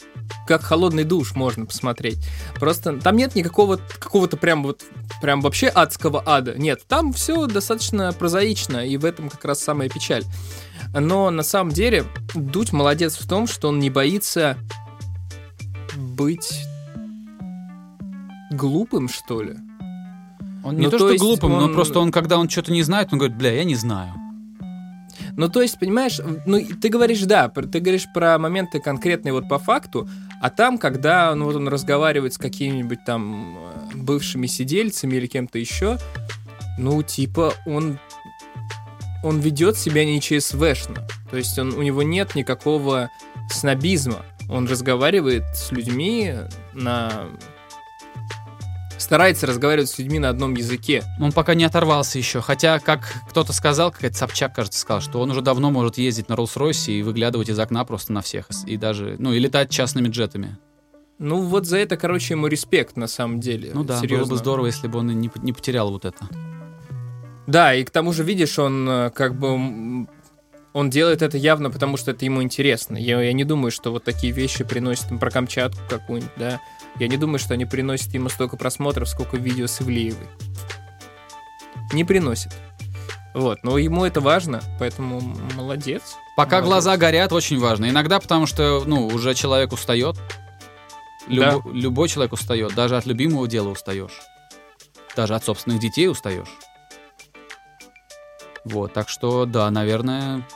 [0.46, 2.18] как холодный душ можно посмотреть.
[2.54, 4.82] Просто там нет никакого какого-то прям вот
[5.20, 6.54] прям вообще адского ада.
[6.56, 10.24] Нет, там все достаточно прозаично, и в этом как раз самая печаль.
[10.94, 14.56] Но на самом деле Дудь молодец в том, что он не боится
[15.96, 16.64] быть
[18.50, 19.56] глупым, что ли?
[20.68, 22.72] Он не Ну, то, то что есть глупым, но он- просто он, когда он что-то
[22.72, 24.14] не знает, он говорит, бля, я не знаю.
[25.36, 29.58] Ну, то есть, понимаешь, ну, ты говоришь, да, ты говоришь про моменты конкретные вот по
[29.58, 30.08] факту,
[30.40, 35.58] а там, когда ну, вот он разговаривает с какими-нибудь там э, бывшими сидельцами или кем-то
[35.58, 35.98] еще,
[36.78, 37.98] ну, типа, он
[39.24, 41.06] он ведет себя не ЧСВшно.
[41.30, 43.10] То есть он, у него нет никакого
[43.50, 44.24] снобизма.
[44.48, 46.34] Он разговаривает с людьми
[46.72, 47.26] на...
[49.08, 51.02] Старается разговаривать с людьми на одном языке.
[51.18, 52.42] Он пока не оторвался еще.
[52.42, 56.34] Хотя, как кто-то сказал, какая-то Собчак, кажется, сказал, что он уже давно может ездить на
[56.34, 58.50] Роллс-Ройсе и выглядывать из окна просто на всех.
[58.66, 60.58] И даже, ну, и летать частными джетами.
[61.18, 63.70] Ну, вот за это, короче, ему респект, на самом деле.
[63.72, 64.26] Ну да, Серьезно.
[64.26, 66.28] было бы здорово, если бы он не, потерял вот это.
[67.46, 70.06] Да, и к тому же, видишь, он э, как бы...
[70.74, 72.98] Он делает это явно, потому что это ему интересно.
[72.98, 76.60] Я, я не думаю, что вот такие вещи приносят про Камчатку какую-нибудь, да.
[76.96, 80.26] Я не думаю, что они приносят ему столько просмотров, сколько видео с Ивлеевой.
[81.92, 82.52] Не приносит.
[83.34, 85.20] Вот, но ему это важно, поэтому
[85.54, 86.16] молодец.
[86.36, 86.68] Пока Молодец.
[86.68, 87.88] глаза горят, очень важно.
[87.88, 90.16] Иногда потому что, ну, уже человек устает.
[91.28, 92.74] Любо- Любой человек устает.
[92.74, 94.20] Даже от любимого дела устаешь.
[95.14, 96.48] Даже от собственных детей устаешь.
[98.64, 100.46] Вот, так что, да, наверное...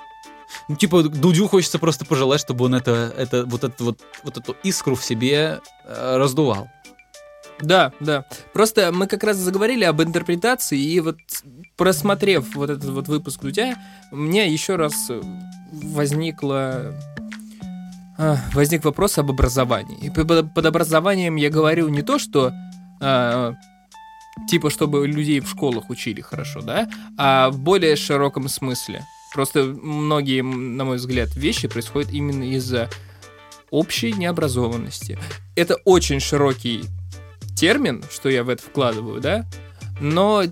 [0.69, 4.57] Ну, типа, Дудю хочется просто пожелать, чтобы он это, это, вот, это, вот, вот эту
[4.63, 6.69] искру в себе э, раздувал.
[7.61, 8.25] Да, да.
[8.53, 11.19] Просто мы как раз заговорили об интерпретации, и вот
[11.77, 13.77] просмотрев вот этот вот выпуск Дудя,
[14.11, 15.11] у меня еще раз
[15.73, 16.95] возникло
[18.19, 19.99] а, возник вопрос об образовании.
[20.07, 22.53] И под, образованием я говорю не то, что
[23.01, 23.55] а,
[24.49, 29.05] типа чтобы людей в школах учили хорошо, да, а в более широком смысле.
[29.35, 32.91] Просто многие, на мой взгляд, вещи происходят именно из-за
[33.71, 35.19] общей необразованности.
[35.57, 36.85] Это очень широкий
[37.57, 39.47] термин, что я в это вкладываю, да,
[40.01, 40.45] но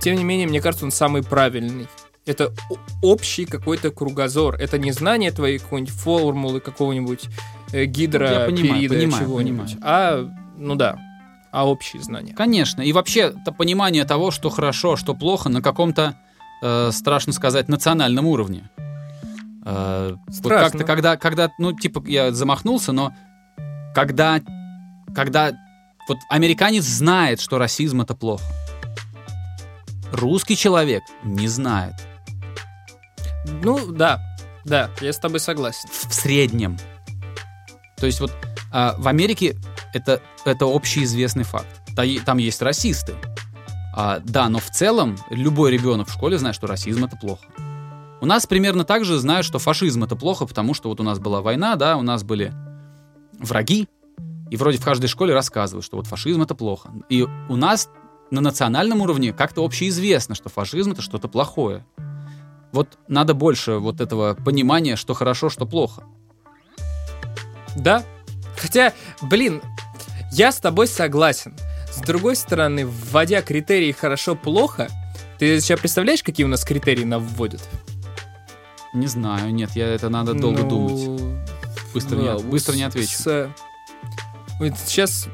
[0.00, 1.88] тем не менее, мне кажется, он самый правильный.
[2.26, 2.52] Это
[3.02, 4.56] общий какой-то кругозор.
[4.56, 7.24] Это не знание твоей какой-нибудь формулы, какого-нибудь
[7.72, 9.76] э, понимаю, периода, чего-нибудь.
[9.82, 10.98] А, ну да,
[11.50, 12.34] а общие знания.
[12.34, 12.82] Конечно.
[12.82, 16.18] И вообще, то понимание того, что хорошо, что плохо, на каком-то,
[16.62, 18.68] э, страшно сказать, национальном уровне.
[19.64, 20.70] Э, вот Страшно.
[20.70, 23.12] как-то, когда, когда, ну, типа, я замахнулся, но
[23.94, 24.40] когда,
[25.14, 25.52] когда
[26.08, 28.44] вот американец знает, что расизм это плохо,
[30.12, 31.94] русский человек не знает.
[33.62, 34.20] Ну, да,
[34.64, 35.88] да, я с тобой согласен.
[35.90, 36.78] В среднем.
[37.96, 38.32] То есть вот
[38.72, 39.56] а, в Америке
[39.92, 41.66] это, это общеизвестный факт.
[41.96, 43.14] Та- Там есть расисты.
[43.94, 47.46] А, да, но в целом любой ребенок в школе знает, что расизм это плохо.
[48.20, 51.18] У нас примерно так же знают, что фашизм это плохо, потому что вот у нас
[51.18, 52.52] была война, да, у нас были
[53.38, 53.88] враги,
[54.50, 56.90] и вроде в каждой школе рассказывают, что вот фашизм это плохо.
[57.08, 57.88] И у нас
[58.30, 61.84] на национальном уровне как-то общеизвестно, что фашизм это что-то плохое.
[62.72, 66.04] Вот надо больше вот этого понимания, что хорошо, что плохо.
[67.76, 68.04] Да.
[68.56, 69.62] Хотя, блин,
[70.32, 71.54] я с тобой согласен.
[71.98, 74.88] С другой стороны, вводя критерии хорошо-плохо,
[75.38, 77.60] ты сейчас представляешь, какие у нас критерии нам вводят?
[78.94, 81.22] Не знаю, нет, я это надо долго Ну, думать.
[81.92, 83.18] Быстро, не, ну, быстро не с- отвечу.
[83.18, 83.50] с-
[84.60, 85.26] вот сейчас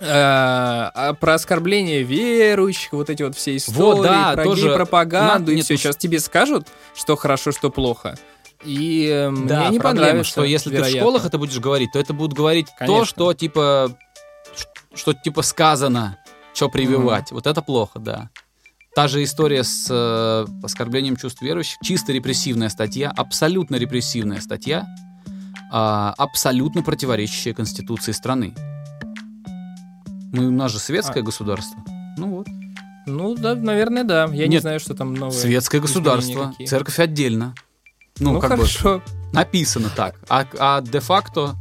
[0.00, 4.74] э, а про оскорбление верующих, вот эти вот все истории, Вот, да, про тоже.
[4.74, 5.74] пропаганду На- и нет, все.
[5.74, 8.16] ну, Сейчас тебе скажут, что хорошо, что плохо.
[8.64, 10.30] И э, Да, мне не проблема, понравится.
[10.30, 11.00] что если ты в вероятно.
[11.00, 13.04] школах это будешь говорить, то это будут говорить то, Конечно.
[13.04, 13.96] что типа,
[14.96, 16.18] ш- что типа сказано,
[16.54, 17.30] что прививать.
[17.32, 18.30] Вот это плохо, да.
[18.94, 24.86] Та же история с э, оскорблением чувств верующих, чисто репрессивная статья, абсолютно репрессивная статья,
[25.70, 28.54] а, абсолютно противоречащая конституции страны.
[30.32, 31.26] Мы, у нас же светское А.
[31.26, 31.78] государство.
[32.16, 32.46] Ну вот.
[33.06, 34.24] Ну, да, наверное, да.
[34.32, 35.32] Я не Нет, знаю, что там новое.
[35.36, 36.66] Светское государство, какие.
[36.66, 37.54] церковь отдельно.
[38.18, 39.02] Ну, Ну, как бы хорошо.
[39.32, 40.16] написано так.
[40.28, 41.54] А, а де-факто...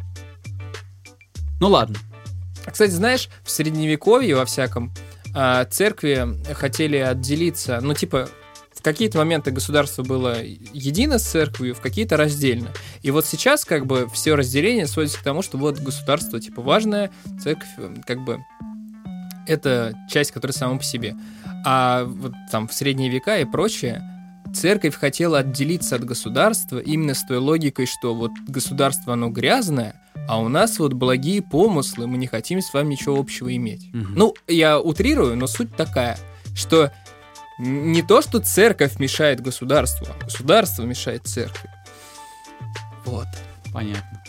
[1.60, 1.98] Ну ладно.
[2.66, 4.92] А, Кстати, знаешь, в средневековье во всяком
[5.34, 8.30] а, церкви хотели отделиться, ну, типа,
[8.74, 12.72] в какие-то моменты государство было едино с церковью, в какие-то раздельно.
[13.02, 17.12] И вот сейчас, как бы, все разделение сводится к тому, что вот государство, типа, важное,
[17.42, 18.40] церковь, э, как бы,
[19.48, 21.16] это часть, которая сама по себе.
[21.66, 24.04] А вот там в средние века и прочее,
[24.54, 29.96] церковь хотела отделиться от государства именно с той логикой, что вот государство, оно грязное,
[30.28, 33.94] а у нас вот благие помыслы, мы не хотим с вами ничего общего иметь.
[33.94, 34.14] Мгм.
[34.16, 36.18] Ну, я утрирую, но суть такая,
[36.56, 36.92] что
[37.60, 41.70] не то, что церковь мешает государству, а государство мешает церкви.
[43.06, 43.28] Вот.
[43.74, 44.22] Понятно.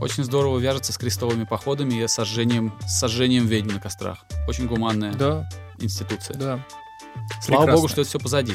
[0.00, 4.24] Очень здорово вяжется с крестовыми походами и сожжением, сожжением ведьм на кострах.
[4.48, 5.46] Очень гуманная Да,
[5.78, 6.36] институция.
[6.36, 6.66] да.
[7.42, 7.72] Слава прекрасно.
[7.76, 8.54] богу, что это все позади.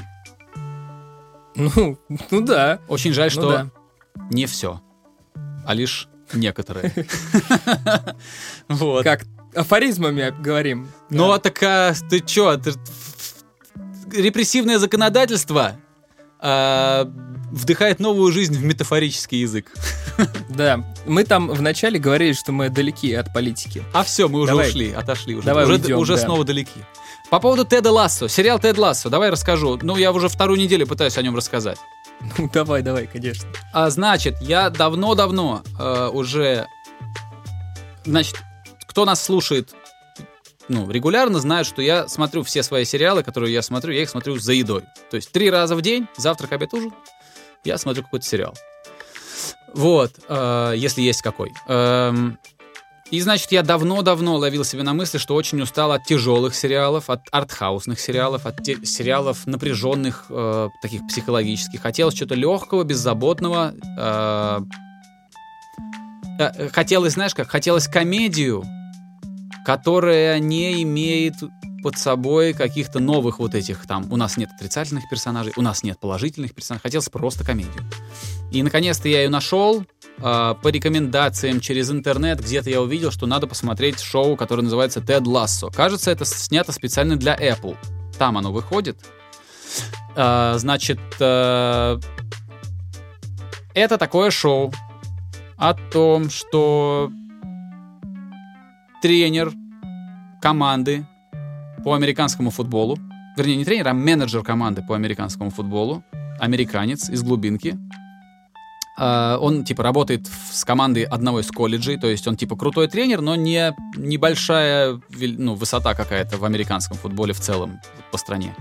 [1.55, 1.97] Ну,
[2.32, 2.80] ну да.
[2.88, 3.70] Очень жаль, Ну что да.
[4.32, 4.82] не все,
[5.66, 6.93] а лишь некоторые.
[8.67, 9.03] Вот.
[9.03, 10.88] Как афоризмами говорим.
[11.09, 12.59] Ну, а так а, ты чё?
[14.11, 15.77] Репрессивное законодательство
[16.39, 17.09] а,
[17.51, 19.71] вдыхает новую жизнь в метафорический язык.
[20.47, 20.81] Да.
[21.05, 23.83] Мы там вначале говорили, что мы далеки от политики.
[23.91, 24.69] А все, мы уже Давай.
[24.69, 25.45] ушли, отошли уже.
[25.45, 26.21] Давай уже уйдем, уже да.
[26.21, 26.79] снова далеки.
[27.29, 28.29] По поводу Теда Лассо.
[28.29, 29.09] Сериал Тед Лассо.
[29.09, 29.77] Давай расскажу.
[29.81, 31.77] Ну, я уже вторую неделю пытаюсь о нем рассказать.
[32.38, 33.47] Ну, давай, давай, конечно.
[33.74, 36.68] А, значит, я давно-давно э, уже...
[38.03, 38.41] Значит,
[38.88, 39.76] кто нас слушает
[40.68, 44.38] ну, регулярно, знает, что я смотрю все свои сериалы, которые я смотрю, я их смотрю
[44.38, 44.84] за едой.
[45.09, 46.93] То есть три раза в день, завтрак, обед, ужин,
[47.63, 48.55] я смотрю какой-то сериал.
[49.74, 51.51] Вот, э, если есть какой.
[51.68, 52.39] Эм,
[53.12, 57.22] и, значит, я давно-давно ловил себя на мысли, что очень устал от тяжелых сериалов, от
[57.32, 61.82] артхаусных сериалов, от сериалов напряженных, э, таких психологических.
[61.82, 63.76] Хотелось чего-то легкого, беззаботного.
[63.99, 64.62] э,
[66.39, 68.64] э, хотелось, знаешь как, хотелось комедию,
[69.66, 71.36] которая не имеет
[71.84, 74.12] под собой каких-то новых вот этих там.
[74.12, 76.82] У нас нет отрицательных персонажей, у нас нет положительных персонажей.
[76.82, 77.84] Хотелось просто комедию.
[78.51, 79.86] И наконец-то я ее нашел.
[80.22, 85.28] А, по рекомендациям через интернет где-то я увидел, что надо посмотреть шоу, которое называется «Тед
[85.28, 85.70] Лассо».
[85.70, 87.78] Кажется, это снято специально для Apple.
[88.18, 88.99] Там оно выходит.
[90.16, 91.99] А, Значит, э,
[93.74, 94.74] это такое шоу
[95.57, 97.11] о том, что
[99.01, 99.51] тренер
[100.41, 101.05] команды
[101.84, 102.97] по американскому футболу,
[103.38, 106.03] вернее, не тренер, а менеджер команды по американскому футболу,
[106.39, 107.78] американец из глубинки,
[108.97, 112.87] а, он, типа, работает в- с командой одного из колледжей, то есть он, типа, крутой
[112.87, 117.79] тренер, но не небольшая ну, высота какая-то в американском футболе в целом
[118.11, 118.55] по стране.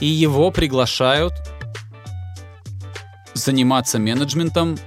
[0.00, 1.32] И его приглашают
[3.34, 4.78] заниматься менеджментом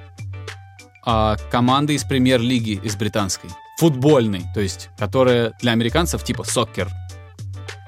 [1.05, 3.49] а, команды из премьер-лиги, из британской.
[3.78, 6.89] Футбольной, то есть, которая для американцев типа сокер.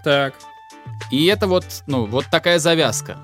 [0.03, 0.33] Так.
[1.11, 3.17] И это вот, ну, вот такая завязка.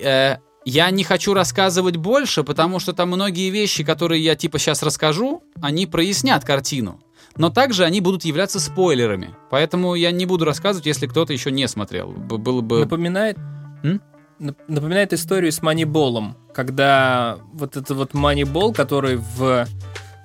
[0.00, 0.38] Э,
[0.68, 5.42] я не хочу рассказывать больше, потому что там многие вещи, которые я типа сейчас расскажу,
[5.62, 7.00] они прояснят картину.
[7.36, 9.34] Но также они будут являться спойлерами.
[9.50, 12.10] Поэтому я не буду рассказывать, если кто-то еще не смотрел.
[12.10, 12.80] Было бы...
[12.80, 13.38] Напоминает...
[13.82, 14.02] М?
[14.40, 19.66] нап- Напоминает историю с Маниболом, когда вот этот вот Манибол, который в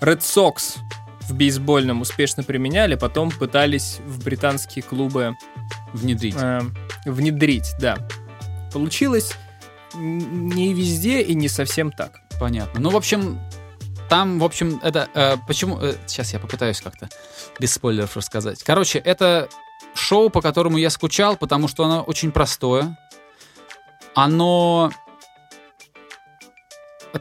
[0.02, 0.78] Red Sox
[1.22, 5.36] в бейсбольном успешно применяли, потом пытались в британские клубы
[5.94, 6.36] внедрить.
[6.38, 6.62] э,
[7.06, 7.98] внедрить, да.
[8.74, 9.34] Получилось
[9.94, 12.22] не везде и не совсем так.
[12.40, 12.80] Понятно.
[12.80, 13.40] Ну, в общем,
[14.10, 15.10] там, в общем, это...
[15.14, 15.80] э, почему...
[16.06, 17.10] сейчас я попытаюсь как-то
[17.60, 18.64] без спойлеров рассказать.
[18.64, 19.50] Короче, это
[19.96, 22.98] шоу, по которому я скучал, потому что оно очень простое.
[24.16, 24.92] Оно...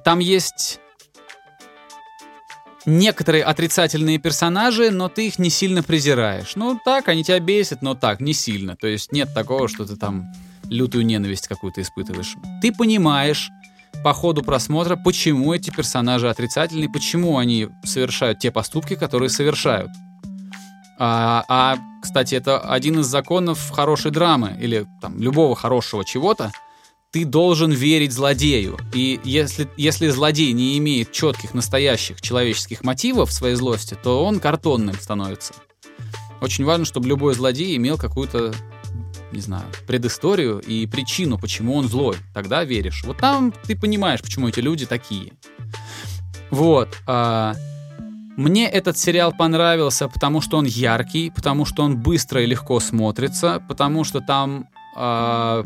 [0.04, 0.80] Там есть
[2.84, 6.56] некоторые отрицательные персонажи, но ты их не сильно презираешь.
[6.56, 8.76] Ну, так, они тебя бесят, но так, не сильно.
[8.76, 10.32] То есть нет такого, что ты там
[10.72, 12.36] лютую ненависть какую-то испытываешь.
[12.60, 13.50] Ты понимаешь
[14.02, 19.90] по ходу просмотра, почему эти персонажи отрицательные, почему они совершают те поступки, которые совершают.
[20.98, 26.52] А, а, кстати, это один из законов хорошей драмы или там любого хорошего чего-то.
[27.12, 28.78] Ты должен верить злодею.
[28.94, 34.40] И если, если злодей не имеет четких, настоящих человеческих мотивов в своей злости, то он
[34.40, 35.54] картонным становится.
[36.40, 38.54] Очень важно, чтобы любой злодей имел какую-то,
[39.32, 42.16] не знаю, предысторию и причину, почему он злой.
[42.34, 43.02] Тогда веришь.
[43.04, 45.32] Вот там ты понимаешь, почему эти люди такие.
[46.50, 46.88] Вот.
[47.06, 47.54] а,
[48.36, 53.62] мне этот сериал понравился, потому что он яркий, потому что он быстро и легко смотрится,
[53.68, 55.64] потому что там а,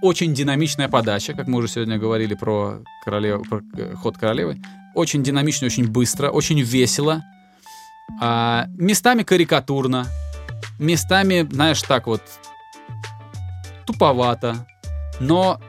[0.00, 4.60] очень динамичная подача, как мы уже сегодня говорили про, королеву, про э, ход королевы.
[4.94, 7.22] Очень динамично, очень быстро, очень весело.
[8.20, 10.06] А, местами карикатурно,
[10.78, 12.22] местами, знаешь, так вот
[13.86, 14.66] туповато.
[15.20, 15.60] Но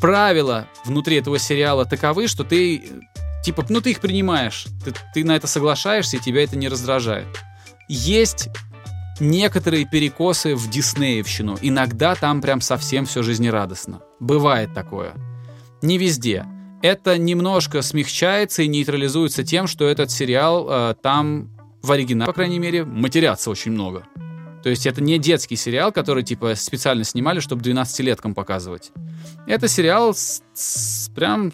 [0.00, 2.82] правила внутри этого сериала таковы, что ты
[3.44, 7.26] типа, ну ты их принимаешь, ты, ты на это соглашаешься, и тебя это не раздражает.
[7.88, 8.48] Есть
[9.20, 11.58] некоторые перекосы в Диснеевщину.
[11.60, 14.00] Иногда там прям совсем все жизнерадостно.
[14.18, 15.12] Бывает такое.
[15.82, 16.46] Не везде.
[16.82, 21.50] Это немножко смягчается и нейтрализуется тем, что этот сериал э, там
[21.82, 24.04] в оригинале, по крайней мере, матерятся очень много.
[24.64, 28.92] То есть это не детский сериал, который типа специально снимали, чтобы 12-леткам показывать.
[29.46, 31.52] Это сериал с, с- прям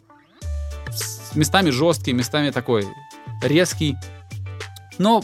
[0.94, 2.86] с местами жесткий, местами такой
[3.42, 3.96] резкий.
[4.98, 5.22] Но,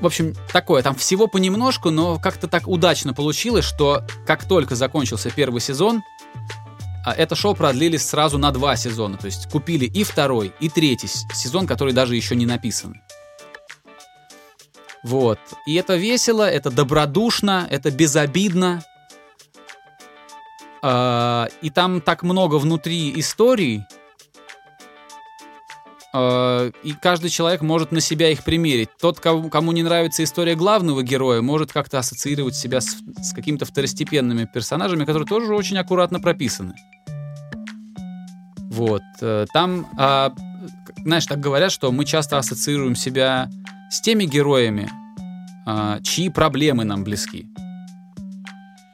[0.00, 0.82] в общем, такое.
[0.82, 6.02] Там всего понемножку, но как-то так удачно получилось, что как только закончился первый сезон,
[7.06, 9.16] а это шоу продлили сразу на два сезона.
[9.16, 13.00] То есть купили и второй, и третий сезон, который даже еще не написан.
[15.04, 15.38] Вот.
[15.66, 18.82] И это весело, это добродушно, это безобидно.
[20.82, 23.84] А, и там так много внутри историй.
[26.12, 28.88] А, и каждый человек может на себя их примерить.
[29.00, 33.64] Тот, кому, кому не нравится история главного героя, может как-то ассоциировать себя с, с какими-то
[33.64, 36.74] второстепенными персонажами, которые тоже очень аккуратно прописаны.
[38.70, 39.02] Вот.
[39.20, 40.32] э, Там, а,
[41.04, 43.50] знаешь, так говорят, что мы часто ассоциируем себя
[43.90, 44.90] с теми героями,
[45.66, 47.46] а, чьи проблемы нам близки.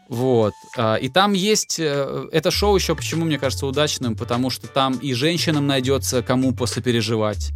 [0.08, 0.52] Вот.
[0.76, 1.78] А, И там есть...
[1.80, 6.52] э, Это шоу еще почему, мне кажется, удачным, потому что там и женщинам найдется кому
[6.52, 7.52] посопереживать.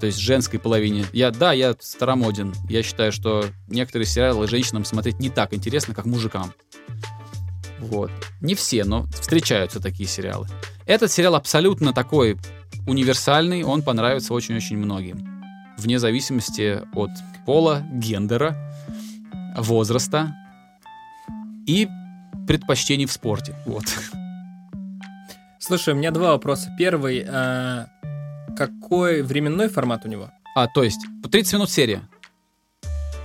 [0.00, 1.06] То есть женской половине.
[1.12, 2.52] Я, да, я старомоден.
[2.68, 6.52] Я считаю, что некоторые сериалы женщинам смотреть не так интересно, как мужикам.
[7.78, 8.10] Вот.
[8.40, 10.48] Не все, но встречаются такие сериалы.
[10.84, 12.38] Этот сериал абсолютно такой
[12.86, 15.33] универсальный, он понравится очень-очень многим.
[15.78, 17.10] Вне зависимости от
[17.46, 18.56] пола, гендера,
[19.56, 20.34] возраста
[21.66, 21.88] и
[22.46, 23.54] предпочтений в спорте.
[23.66, 23.84] Вот.
[25.58, 26.70] Слушай, у меня два вопроса.
[26.78, 27.86] Первый, а,
[28.56, 30.30] какой временной формат у него?
[30.54, 32.02] А, то есть, по 30 минут серия.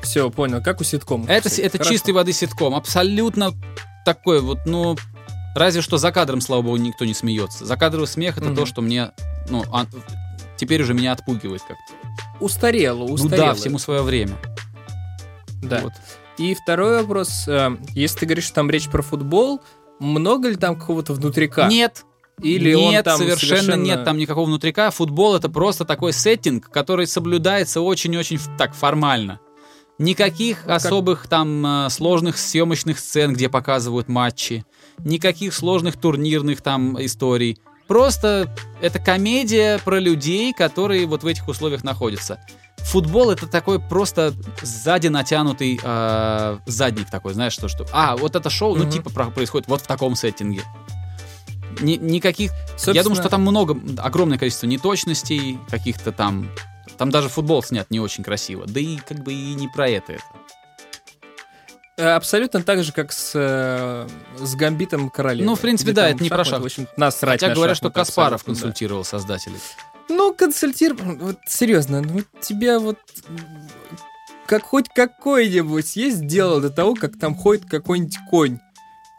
[0.02, 1.26] Все, понял, как у ситкома.
[1.28, 1.66] Это, кстати.
[1.66, 1.92] это Хорошо.
[1.92, 2.74] чистой воды ситком.
[2.76, 3.52] Абсолютно
[4.06, 4.96] такой вот, ну...
[5.56, 7.66] Разве что за кадром, слава богу, никто не смеется.
[7.66, 8.56] Закадровый смех это Мгм.
[8.56, 9.12] то, что мне,
[9.50, 9.88] ну, а-
[10.58, 11.99] теперь уже меня отпугивает как-то.
[12.40, 13.48] Устарело, Ну устарело.
[13.48, 14.36] да, всему свое время.
[15.62, 15.82] Да.
[15.82, 15.94] Вот.
[16.38, 17.48] И второй вопрос.
[17.48, 19.62] э, Если ты говоришь, что там речь про футбол,
[20.00, 21.68] много ли там какого-то внутрика?
[21.70, 22.06] Нет,
[22.42, 24.90] Или он нет, там совершенно, нет там никакого внутрика.
[24.92, 29.40] Футбол это просто такой сеттинг, который соблюдается очень-очень так формально.
[29.98, 34.64] Никаких как- особых там э, сложных съемочных сцен, где показывают матчи.
[35.00, 37.58] Никаких сложных турнирных там историй.
[37.90, 38.48] Просто
[38.82, 42.40] это комедия про людей, которые вот в этих условиях находятся.
[42.78, 44.32] Футбол это такой просто
[44.62, 47.88] сзади натянутый э, задник такой, знаешь, что что.
[47.92, 48.92] А, вот это шоу, ну Мгм.
[48.92, 50.62] типа про- происходит вот в таком сеттинге.
[51.82, 56.50] Ни- никаких Собственно, я думаю, что там много, огромное количество неточностей, каких-то там...
[57.00, 58.66] Там даже футбол снят не очень красиво.
[58.68, 60.14] Да и как бы и не про это.
[60.14, 60.24] это.
[62.00, 64.08] Э, Абсолютно так же, как с, э,
[64.40, 65.46] с Гамбитом Королевы.
[65.46, 66.62] Ну, в принципе, да, это не про шахматы, шах.
[66.62, 68.62] В общем, насрать Хотя на говорят, что шахматы Каспаров абсолютно, да.
[68.62, 69.58] консультировал создателей.
[70.10, 71.16] Ну, консультировал.
[71.18, 72.98] Вот серьезно, ну тебя вот
[74.48, 78.58] как хоть какой-нибудь есть дело до того, как там ходит какой-нибудь конь.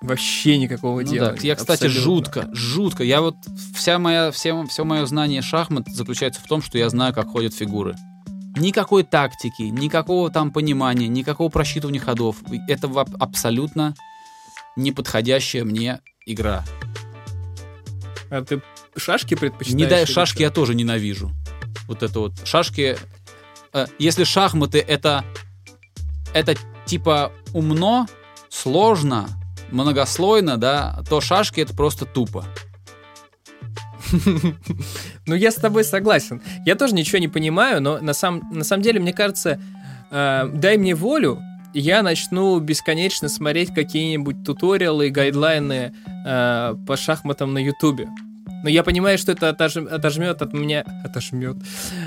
[0.02, 1.32] Вообще никакого Ну дела.
[1.32, 2.00] да, я, кстати, Абсолютно.
[2.02, 3.04] жутко, жутко.
[3.04, 3.36] Я вот
[3.76, 7.54] вся моя, все, все мое знание шахмат заключается в том, что я знаю, как ходят
[7.54, 7.94] фигуры.
[8.56, 12.36] Никакой тактики, никакого там понимания, никакого просчитывания ходов.
[12.68, 12.88] Это
[13.18, 13.94] абсолютно
[14.76, 16.64] неподходящая мне игра.
[18.30, 18.62] А ты
[18.96, 19.80] шашки предпочитаешь?
[19.80, 20.42] Не дай шашки, что?
[20.44, 21.30] я тоже ненавижу.
[21.86, 22.32] Вот это вот.
[22.44, 22.96] Шашки...
[23.72, 25.24] э, если шахматы это...
[26.32, 26.54] Это
[26.86, 28.06] типа умно,
[28.48, 29.28] сложно,
[29.70, 32.44] многослойно, да, то шашки это просто тупо.
[35.26, 36.40] Ну, я с тобой согласен.
[36.66, 39.60] Я тоже ничего не понимаю, но на, сам, на самом деле, мне кажется,
[40.10, 41.40] э, дай мне волю,
[41.74, 45.92] я начну бесконечно смотреть какие-нибудь туториалы и гайдлайны
[46.26, 48.08] э, по шахматам на Ютубе.
[48.62, 50.84] Но я понимаю, что это отож- отожмет от меня...
[51.04, 51.56] Отожмет.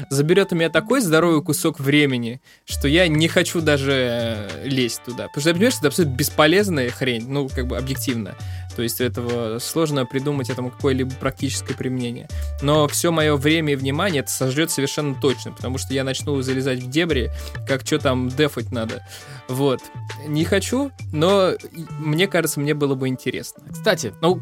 [0.10, 5.28] Заберет у меня такой здоровый кусок времени, что я не хочу даже э, лезть туда.
[5.34, 8.36] Потому что что это абсолютно бесполезная хрень, ну, как бы объективно.
[8.76, 12.28] То есть этого сложно придумать этому какое-либо практическое применение.
[12.62, 16.80] Но все мое время и внимание это сожрет совершенно точно, потому что я начну залезать
[16.80, 17.32] в дебри,
[17.68, 19.06] как что там дефать надо.
[19.48, 19.82] Вот.
[20.28, 21.52] Не хочу, но
[22.00, 23.64] мне кажется, мне было бы интересно.
[23.72, 24.42] Кстати, Ну,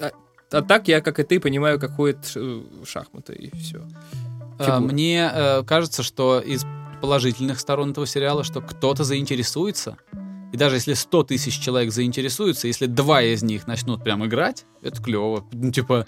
[0.00, 0.10] а,
[0.50, 3.78] а так я, как и ты, понимаю, как ходят ш- шахматы и все.
[4.58, 4.78] э, Фигура.
[4.80, 6.64] мне э, кажется, что из
[7.02, 9.98] положительных сторон этого сериала, что кто-то заинтересуется.
[10.52, 15.02] И даже если 100 тысяч человек заинтересуются, если два из них начнут прям играть, это
[15.02, 15.44] клево.
[15.52, 16.06] Ну, типа,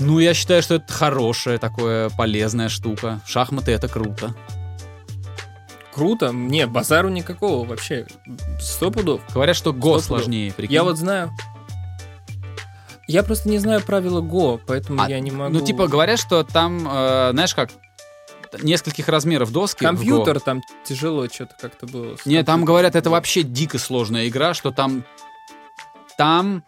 [0.00, 3.20] ну, я считаю, что это хорошая такая полезная штука.
[3.26, 4.34] Шахматы— это круто.
[5.94, 6.30] Круто.
[6.32, 8.06] Нет, базару никакого вообще.
[8.60, 9.20] Сто пудов.
[9.32, 10.74] Говорят, что Го сложнее, прикинь.
[10.74, 11.30] Я вот знаю.
[13.06, 15.52] Я просто не знаю правила Го, поэтому А, я не могу...
[15.52, 17.70] Ну, типа, говорят, что там, э, знаешь как,
[18.60, 19.84] нескольких размеров доски.
[19.84, 22.16] Компьютер там тяжело что-то как-то было.
[22.24, 25.04] Не, там говорят, это вообще дико сложная игра, что там...
[26.18, 26.64] Там...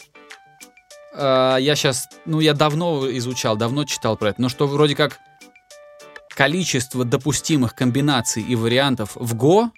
[1.14, 2.08] э, я сейчас...
[2.24, 5.18] Ну, я давно изучал, давно читал про это, но что вроде как
[6.34, 9.70] количество допустимых комбинаций и вариантов в Го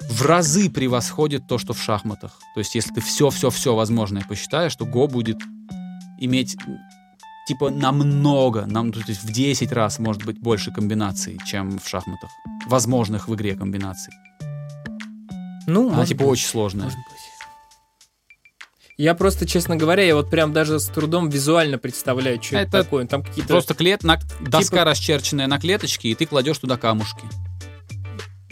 [0.00, 2.32] в разы превосходит то, что в шахматах.
[2.54, 5.38] То есть, если ты все-все-все возможное посчитаешь, то Го будет
[6.18, 6.56] иметь
[7.50, 12.30] типа намного, нам, то есть в 10 раз может быть больше комбинаций, чем в шахматах.
[12.66, 14.12] Возможных в игре комбинаций.
[15.66, 16.84] Ну, Она типа быть, очень сложная.
[16.84, 17.06] может быть.
[18.98, 22.84] Я просто, честно говоря, я вот прям даже с трудом визуально представляю, что это, Это
[22.84, 23.06] такое.
[23.06, 23.48] Там какие-то...
[23.48, 27.22] Просто клет, на, доска Типа- расчерченная на клеточке, и ты кладешь туда камушки.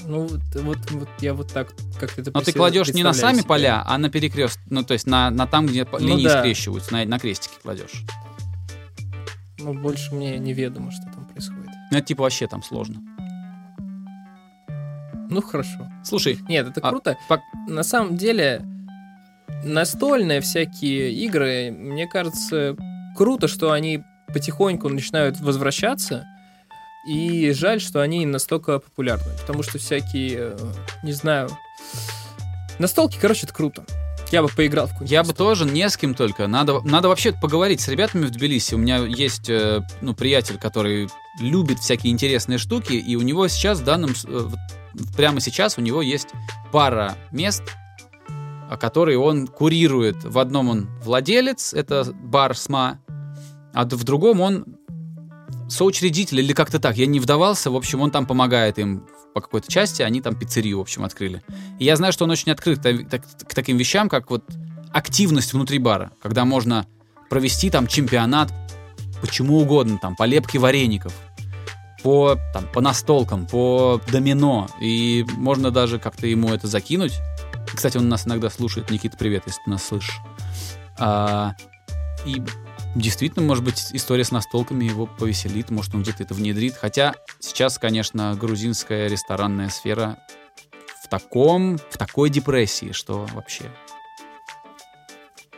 [0.07, 1.68] Ну, вот, вот, вот я вот так
[2.01, 3.44] как это Но ты кладешь не на сами себе.
[3.46, 6.40] поля, а на перекрест, ну то есть на, на там, где Ну линии да.
[6.40, 8.05] скрещиваются, на, на крестике кладешь.
[9.59, 11.70] Ну, больше мне неведомо, что там происходит.
[11.90, 13.00] Ну это типа вообще там сложно.
[15.30, 15.88] Ну, хорошо.
[16.04, 17.16] Слушай, Нет, это А, круто.
[17.28, 18.62] пок- На самом деле,
[19.64, 22.76] настольные всякие игры, мне кажется,
[23.16, 26.24] круто, что они потихоньку начинают возвращаться.
[27.06, 29.30] И жаль, что они настолько популярны.
[29.40, 30.59] Потому что всякие, э,
[31.02, 31.48] не знаю...
[32.78, 33.84] Настолки, короче, это круто.
[34.31, 36.47] Я бы поиграл в я бы тоже не с кем только.
[36.47, 38.74] Надо, надо вообще поговорить с ребятами в Тбилиси.
[38.74, 41.09] У меня есть э, ну, приятель, который
[41.41, 44.11] любит всякие интересные штуки, и у него сейчас в данном...
[44.26, 44.49] э,
[45.16, 46.29] прямо сейчас у него есть
[46.72, 47.62] пара мест,
[48.68, 50.24] а, которые он курирует.
[50.24, 52.99] В одном он владелец, это бар СМА,
[53.72, 54.78] а в другом он
[55.68, 56.96] соучредитель или как-то так.
[56.96, 57.70] Я не вдавался.
[57.70, 60.02] В общем, он там помогает им по какой-то части.
[60.02, 61.42] Они там пиццерию, в общем, открыли.
[61.78, 64.44] И я знаю, что он очень открыт к таким вещам, как вот
[64.92, 66.86] активность внутри бара, когда можно
[67.28, 68.52] провести там чемпионат
[69.20, 71.12] почему угодно, там, по лепке вареников,
[72.02, 77.14] по, там, по настолкам, по домино, и можно даже как-то ему это закинуть.
[77.66, 78.90] Кстати, он нас иногда слушает.
[78.90, 80.20] Никита, привет, если ты нас слышишь.
[80.98, 81.54] А,
[82.24, 82.42] и
[83.01, 86.74] действительно, может быть, история с настолками его повеселит, может, он где-то это внедрит.
[86.74, 90.18] Хотя сейчас, конечно, грузинская ресторанная сфера
[91.05, 93.70] в таком, в такой депрессии, что вообще...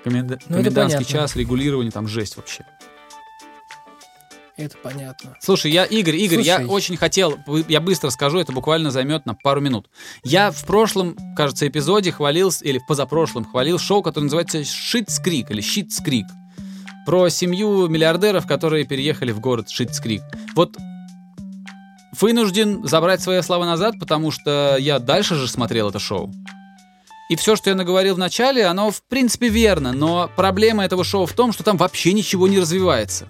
[0.04, 2.64] Коменда- Ну, комендантский час, регулирование, там жесть вообще.
[4.56, 5.36] Это понятно.
[5.40, 6.70] Слушай, я, Игорь, Игорь, я Слушай.
[6.70, 7.38] очень хотел,
[7.68, 9.88] я быстро скажу, это буквально займет на пару минут.
[10.22, 15.62] Я в прошлом, кажется, эпизоде хвалил, или в позапрошлом хвалил шоу, которое называется Шитскрик или
[15.62, 16.26] Щитскрик.
[17.10, 20.22] Про семью миллиардеров, которые переехали в город Шитскрик.
[20.54, 20.76] Вот
[22.20, 26.32] вынужден забрать свои слова назад, потому что я дальше же смотрел это шоу.
[27.28, 31.26] И все, что я наговорил в начале, оно в принципе верно, но проблема этого шоу
[31.26, 33.26] в том, что там вообще ничего не развивается.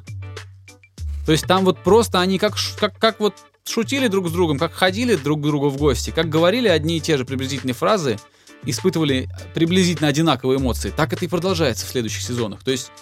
[1.24, 3.32] То есть там вот просто они как, как, как вот
[3.66, 7.00] шутили друг с другом, как ходили друг к другу в гости, как говорили одни и
[7.00, 8.18] те же приблизительные фразы,
[8.66, 10.92] испытывали приблизительно одинаковые эмоции.
[10.94, 12.62] Так это и продолжается в следующих сезонах.
[12.62, 12.92] То есть,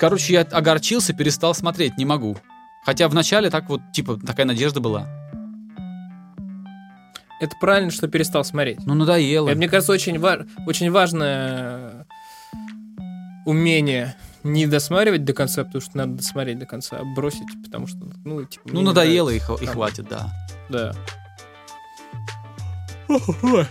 [0.00, 2.36] короче, я огорчился, перестал смотреть, не могу.
[2.84, 5.06] Хотя вначале так вот, типа, такая надежда была.
[7.40, 8.78] Это правильно, что перестал смотреть.
[8.86, 9.48] Ну, надоело.
[9.48, 12.06] Это, мне кажется, очень, ва- очень важное
[13.46, 17.98] умение не досматривать до конца, потому что надо досмотреть до конца, а бросить, потому что,
[18.24, 18.68] ну, типа...
[18.72, 19.62] Ну, надоело и, нравится.
[19.62, 20.30] и Там, хватит, да.
[20.70, 20.92] Да.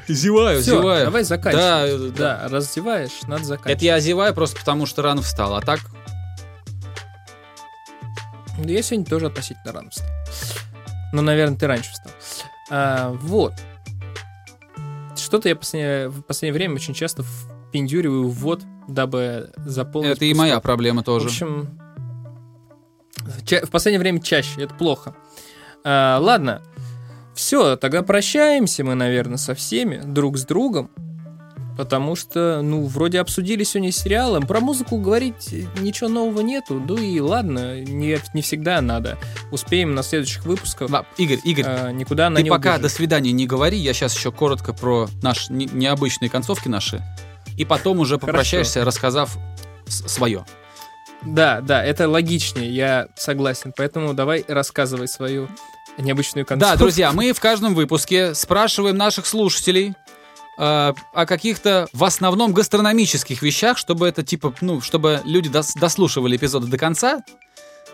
[0.07, 1.05] Зеваю, Всё, зеваю.
[1.05, 1.63] давай заканчивать.
[1.63, 3.77] Да, э, Да, раздеваешь, надо заканчивать.
[3.77, 5.55] Это я озеваю просто потому, что рано встал.
[5.55, 5.99] А так, Да
[8.66, 10.07] Я сегодня тоже относительно рано встал.
[11.14, 12.12] Ну, наверное, ты раньше встал.
[12.70, 13.53] А, вот.
[15.18, 20.12] Что-то я последнее- в последнее время очень часто впендюриваю в ввод, дабы заполнить...
[20.18, 20.47] это и пустоту.
[20.47, 21.28] моя проблема В тоже.
[21.28, 21.80] общем,
[23.45, 25.16] ча- в последнее время чаще, это плохо.
[25.84, 26.62] А, ладно,
[27.36, 30.89] все, тогда прощаемся мы, наверное, со всеми, друг с другом.
[31.80, 34.41] Потому что, ну, вроде обсудили сегодня сериалы.
[34.41, 36.73] Про музыку говорить ничего нового нету.
[36.73, 39.17] Ну и ладно, не, не всегда надо.
[39.49, 40.91] Успеем на следующих выпусках.
[40.91, 42.82] Да, Игорь, Игорь, а, никуда она ты не пока убежит.
[42.82, 47.01] до свидания не говори, я сейчас еще коротко про наши не- необычные концовки наши,
[47.55, 49.38] и потом уже попрощаешься, рассказав
[49.88, 50.43] свое.
[51.25, 53.71] Да, да, это логичнее, я согласен.
[53.73, 55.47] Поэтому давай рассказывай свою
[55.97, 56.73] необычную концовку.
[56.73, 59.95] Да, друзья, мы в каждом выпуске спрашиваем наших слушателей
[60.60, 66.36] э, о каких-то в основном гастрономических вещах, чтобы это типа, ну, чтобы люди дос- дослушивали
[66.36, 67.22] эпизоды до конца,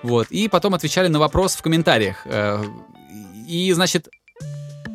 [0.04, 2.24] вот, и потом отвечали на вопрос в комментариях.
[2.26, 2.64] Э,
[3.48, 4.10] и, значит,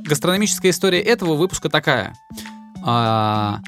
[0.04, 2.14] гастрономическая история этого выпуска такая.
[2.84, 3.60] А,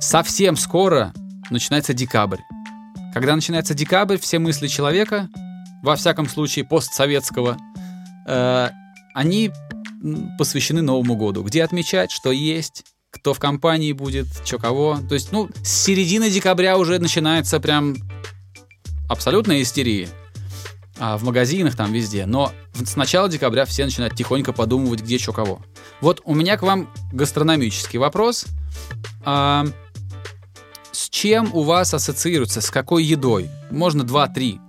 [0.00, 1.12] совсем скоро
[1.50, 2.40] начинается декабрь.
[3.12, 5.28] Когда начинается декабрь, все мысли человека,
[5.82, 7.56] во всяком случае постсоветского,
[8.26, 8.68] э,
[9.14, 9.50] они
[10.38, 11.42] посвящены Новому году.
[11.42, 14.98] Где отмечать, что есть, кто в компании будет, что кого.
[15.08, 17.96] То есть, ну, с середины декабря уже начинается прям
[19.08, 20.08] абсолютная истерия.
[21.00, 22.26] а, в магазинах, там везде.
[22.26, 25.60] Но с начала декабря все начинают тихонько подумывать, где что кого.
[26.00, 28.44] Вот у меня к вам гастрономический вопрос.
[29.24, 29.64] А,
[30.92, 33.50] с чем у вас ассоциируется, с какой едой?
[33.70, 34.60] Можно два-три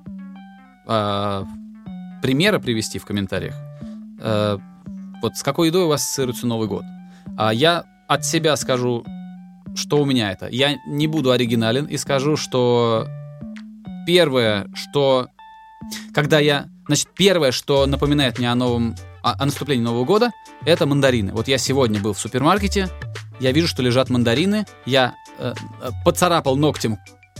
[0.88, 1.46] а,
[2.22, 3.56] примера привести в комментариях.
[4.20, 4.58] А,
[5.22, 6.84] вот с какой едой у вас ассоциируется Новый год?
[7.38, 9.06] А я от себя скажу,
[9.74, 10.50] что у меня это.
[10.50, 13.08] Я не буду оригинален и скажу, что
[14.06, 15.28] первое, что
[16.14, 20.32] когда я, значит, первое, что напоминает мне о новом, о, о наступлении Нового года,
[20.66, 21.32] это мандарины.
[21.32, 22.90] Вот я сегодня был в супермаркете,
[23.40, 26.98] я вижу, что лежат мандарины, я э, э, поцарапал ногтем,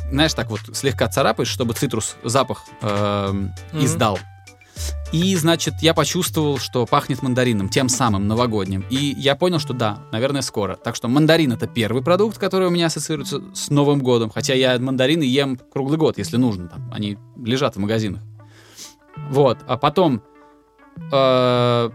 [0.10, 3.52] знаешь, так вот слегка царапаешь, чтобы цитрус запах э, Мгм.
[3.84, 4.20] издал.
[5.12, 8.86] И, значит, я почувствовал, что пахнет мандарином, тем самым новогодним.
[8.90, 10.76] И я понял, что да, наверное, скоро.
[10.76, 14.30] Так что мандарин— это первый продукт, который у меня ассоциируется с Новым годом.
[14.30, 16.70] Хотя я мандарины ем круглый год, если нужно.
[16.70, 18.22] Там, они лежат в магазинах.
[19.30, 19.58] Вот.
[19.68, 20.24] А потом...
[21.12, 21.90] э,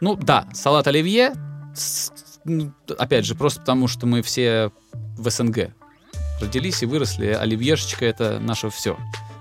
[0.00, 1.34] ну, да, салат оливье.
[1.74, 2.12] с-
[2.44, 4.70] ну, опять же, просто потому, что мы все
[5.18, 5.74] в СНГ
[6.40, 7.26] родились и выросли.
[7.26, 8.96] Оливьешечка— это наше все.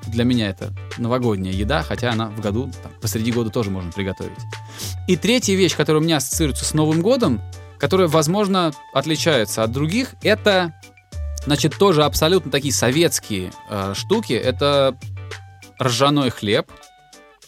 [0.07, 4.39] Для меня это новогодняя еда, хотя она в году, там, посреди года тоже можно приготовить.
[5.07, 7.41] И третья вещь, которая у меня ассоциируется с Новым годом,
[7.77, 10.73] которая, возможно, отличается от других, это,
[11.45, 14.33] значит, тоже абсолютно такие советские э, штуки.
[14.33, 14.97] Это
[15.81, 16.71] ржаной хлеб,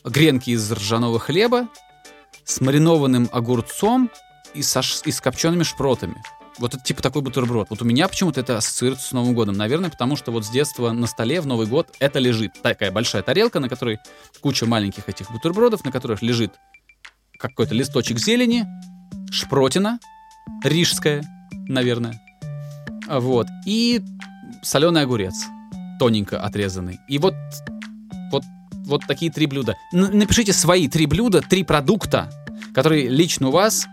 [0.03, 1.67] гренки из ржаного хлеба
[2.43, 4.09] с маринованным огурцом
[4.53, 6.21] и, со, и с копчеными шпротами.
[6.59, 7.69] Вот это типа такой бутерброд.
[7.69, 9.55] Вот у меня почему-то это ассоциируется с Новым годом.
[9.55, 12.51] Наверное, потому что вот с детства на столе в Новый год это лежит.
[12.61, 13.99] Такая большая тарелка, на которой
[14.41, 16.53] куча маленьких этих бутербродов, на которых лежит
[17.39, 18.65] какой-то листочек зелени,
[19.31, 19.99] шпротина,
[20.63, 21.23] рижская,
[21.67, 22.19] наверное.
[23.07, 23.47] Вот.
[23.65, 24.01] И
[24.61, 25.45] соленый огурец,
[25.97, 26.99] тоненько отрезанный.
[27.07, 27.35] И вот,
[28.31, 28.43] вот,
[28.73, 29.75] вот такие три блюда.
[29.93, 32.29] Напишите свои три блюда, три продукта,
[32.73, 33.87] которые лично у вас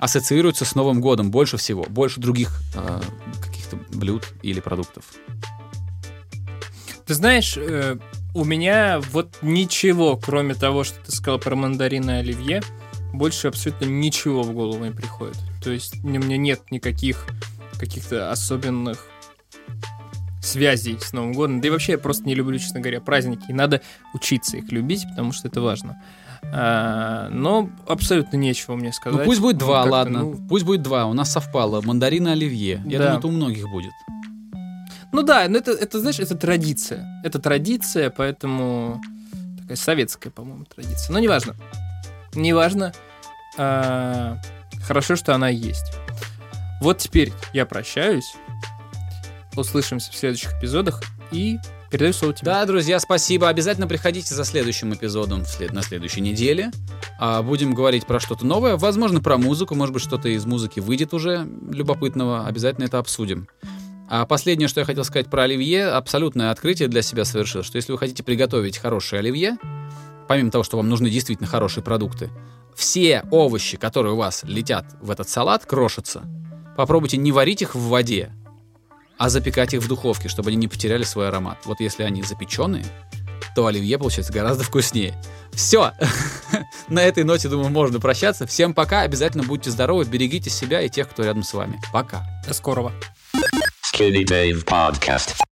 [0.00, 3.00] ассоциируются с Новым годом больше всего, больше других э,
[3.40, 5.04] каких-то блюд или продуктов.
[7.06, 7.98] Ты знаешь, э,
[8.34, 12.62] у меня вот ничего, кроме того, что ты сказал про мандарины и оливье,
[13.12, 15.36] больше абсолютно ничего в голову не приходит.
[15.62, 17.26] То есть у меня нет никаких
[17.78, 19.06] каких-то особенных
[20.42, 21.60] связей с Новым годом.
[21.60, 23.44] Да и вообще я просто не люблю, честно говоря, праздники.
[23.48, 23.82] И надо
[24.14, 26.02] учиться их любить, потому что это важно.
[26.52, 29.20] А, но абсолютно нечего мне сказать.
[29.20, 30.18] Ну пусть будет два, как-то, ладно.
[30.20, 31.06] ну, Пусть будет два.
[31.06, 31.80] У нас совпало.
[31.80, 32.82] Мандарины оливье.
[32.86, 33.04] Я Да.
[33.04, 33.92] думаю, это у многих будет.
[35.12, 37.20] Ну да, но это, это, знаешь, это традиция.
[37.24, 39.00] Это традиция, поэтому
[39.60, 41.12] такая советская, по-моему, традиция.
[41.12, 41.54] Но неважно.
[42.34, 42.92] Неважно.
[43.58, 44.38] А,
[44.86, 45.92] хорошо, что она есть.
[46.80, 48.34] Вот теперь я прощаюсь.
[49.56, 51.58] Услышимся в следующих эпизодах и
[51.90, 52.46] передаю слово тебе.
[52.46, 53.48] Да, друзья, спасибо.
[53.48, 56.70] Обязательно приходите за следующим эпизодом на следующей неделе.
[57.18, 58.76] А, будем говорить про что-то новое.
[58.76, 59.74] Возможно, про музыку.
[59.74, 62.46] Может быть, что-то из музыки выйдет уже любопытного.
[62.46, 63.48] Обязательно это обсудим.
[64.08, 67.92] А последнее, что я хотел сказать про оливье, абсолютное открытие для себя совершил, что если
[67.92, 69.56] вы хотите приготовить хорошее оливье,
[70.26, 72.28] помимо того, что вам нужны действительно хорошие продукты,
[72.74, 76.22] все овощи, которые у вас летят в этот салат, крошатся,
[76.76, 78.32] попробуйте не варить их в воде,
[79.20, 81.58] а запекать их в духовке, чтобы они не потеряли свой аромат.
[81.66, 82.86] Вот если они запеченные,
[83.54, 85.14] то оливье получается гораздо вкуснее.
[85.52, 85.92] Все.
[86.88, 88.46] На этой ноте, думаю, можно прощаться.
[88.46, 89.02] Всем пока.
[89.02, 91.78] Обязательно будьте здоровы, берегите себя и тех, кто рядом с вами.
[91.92, 92.24] Пока.
[92.48, 92.92] До скорого.
[93.92, 95.40] Skinny Dave Podcast.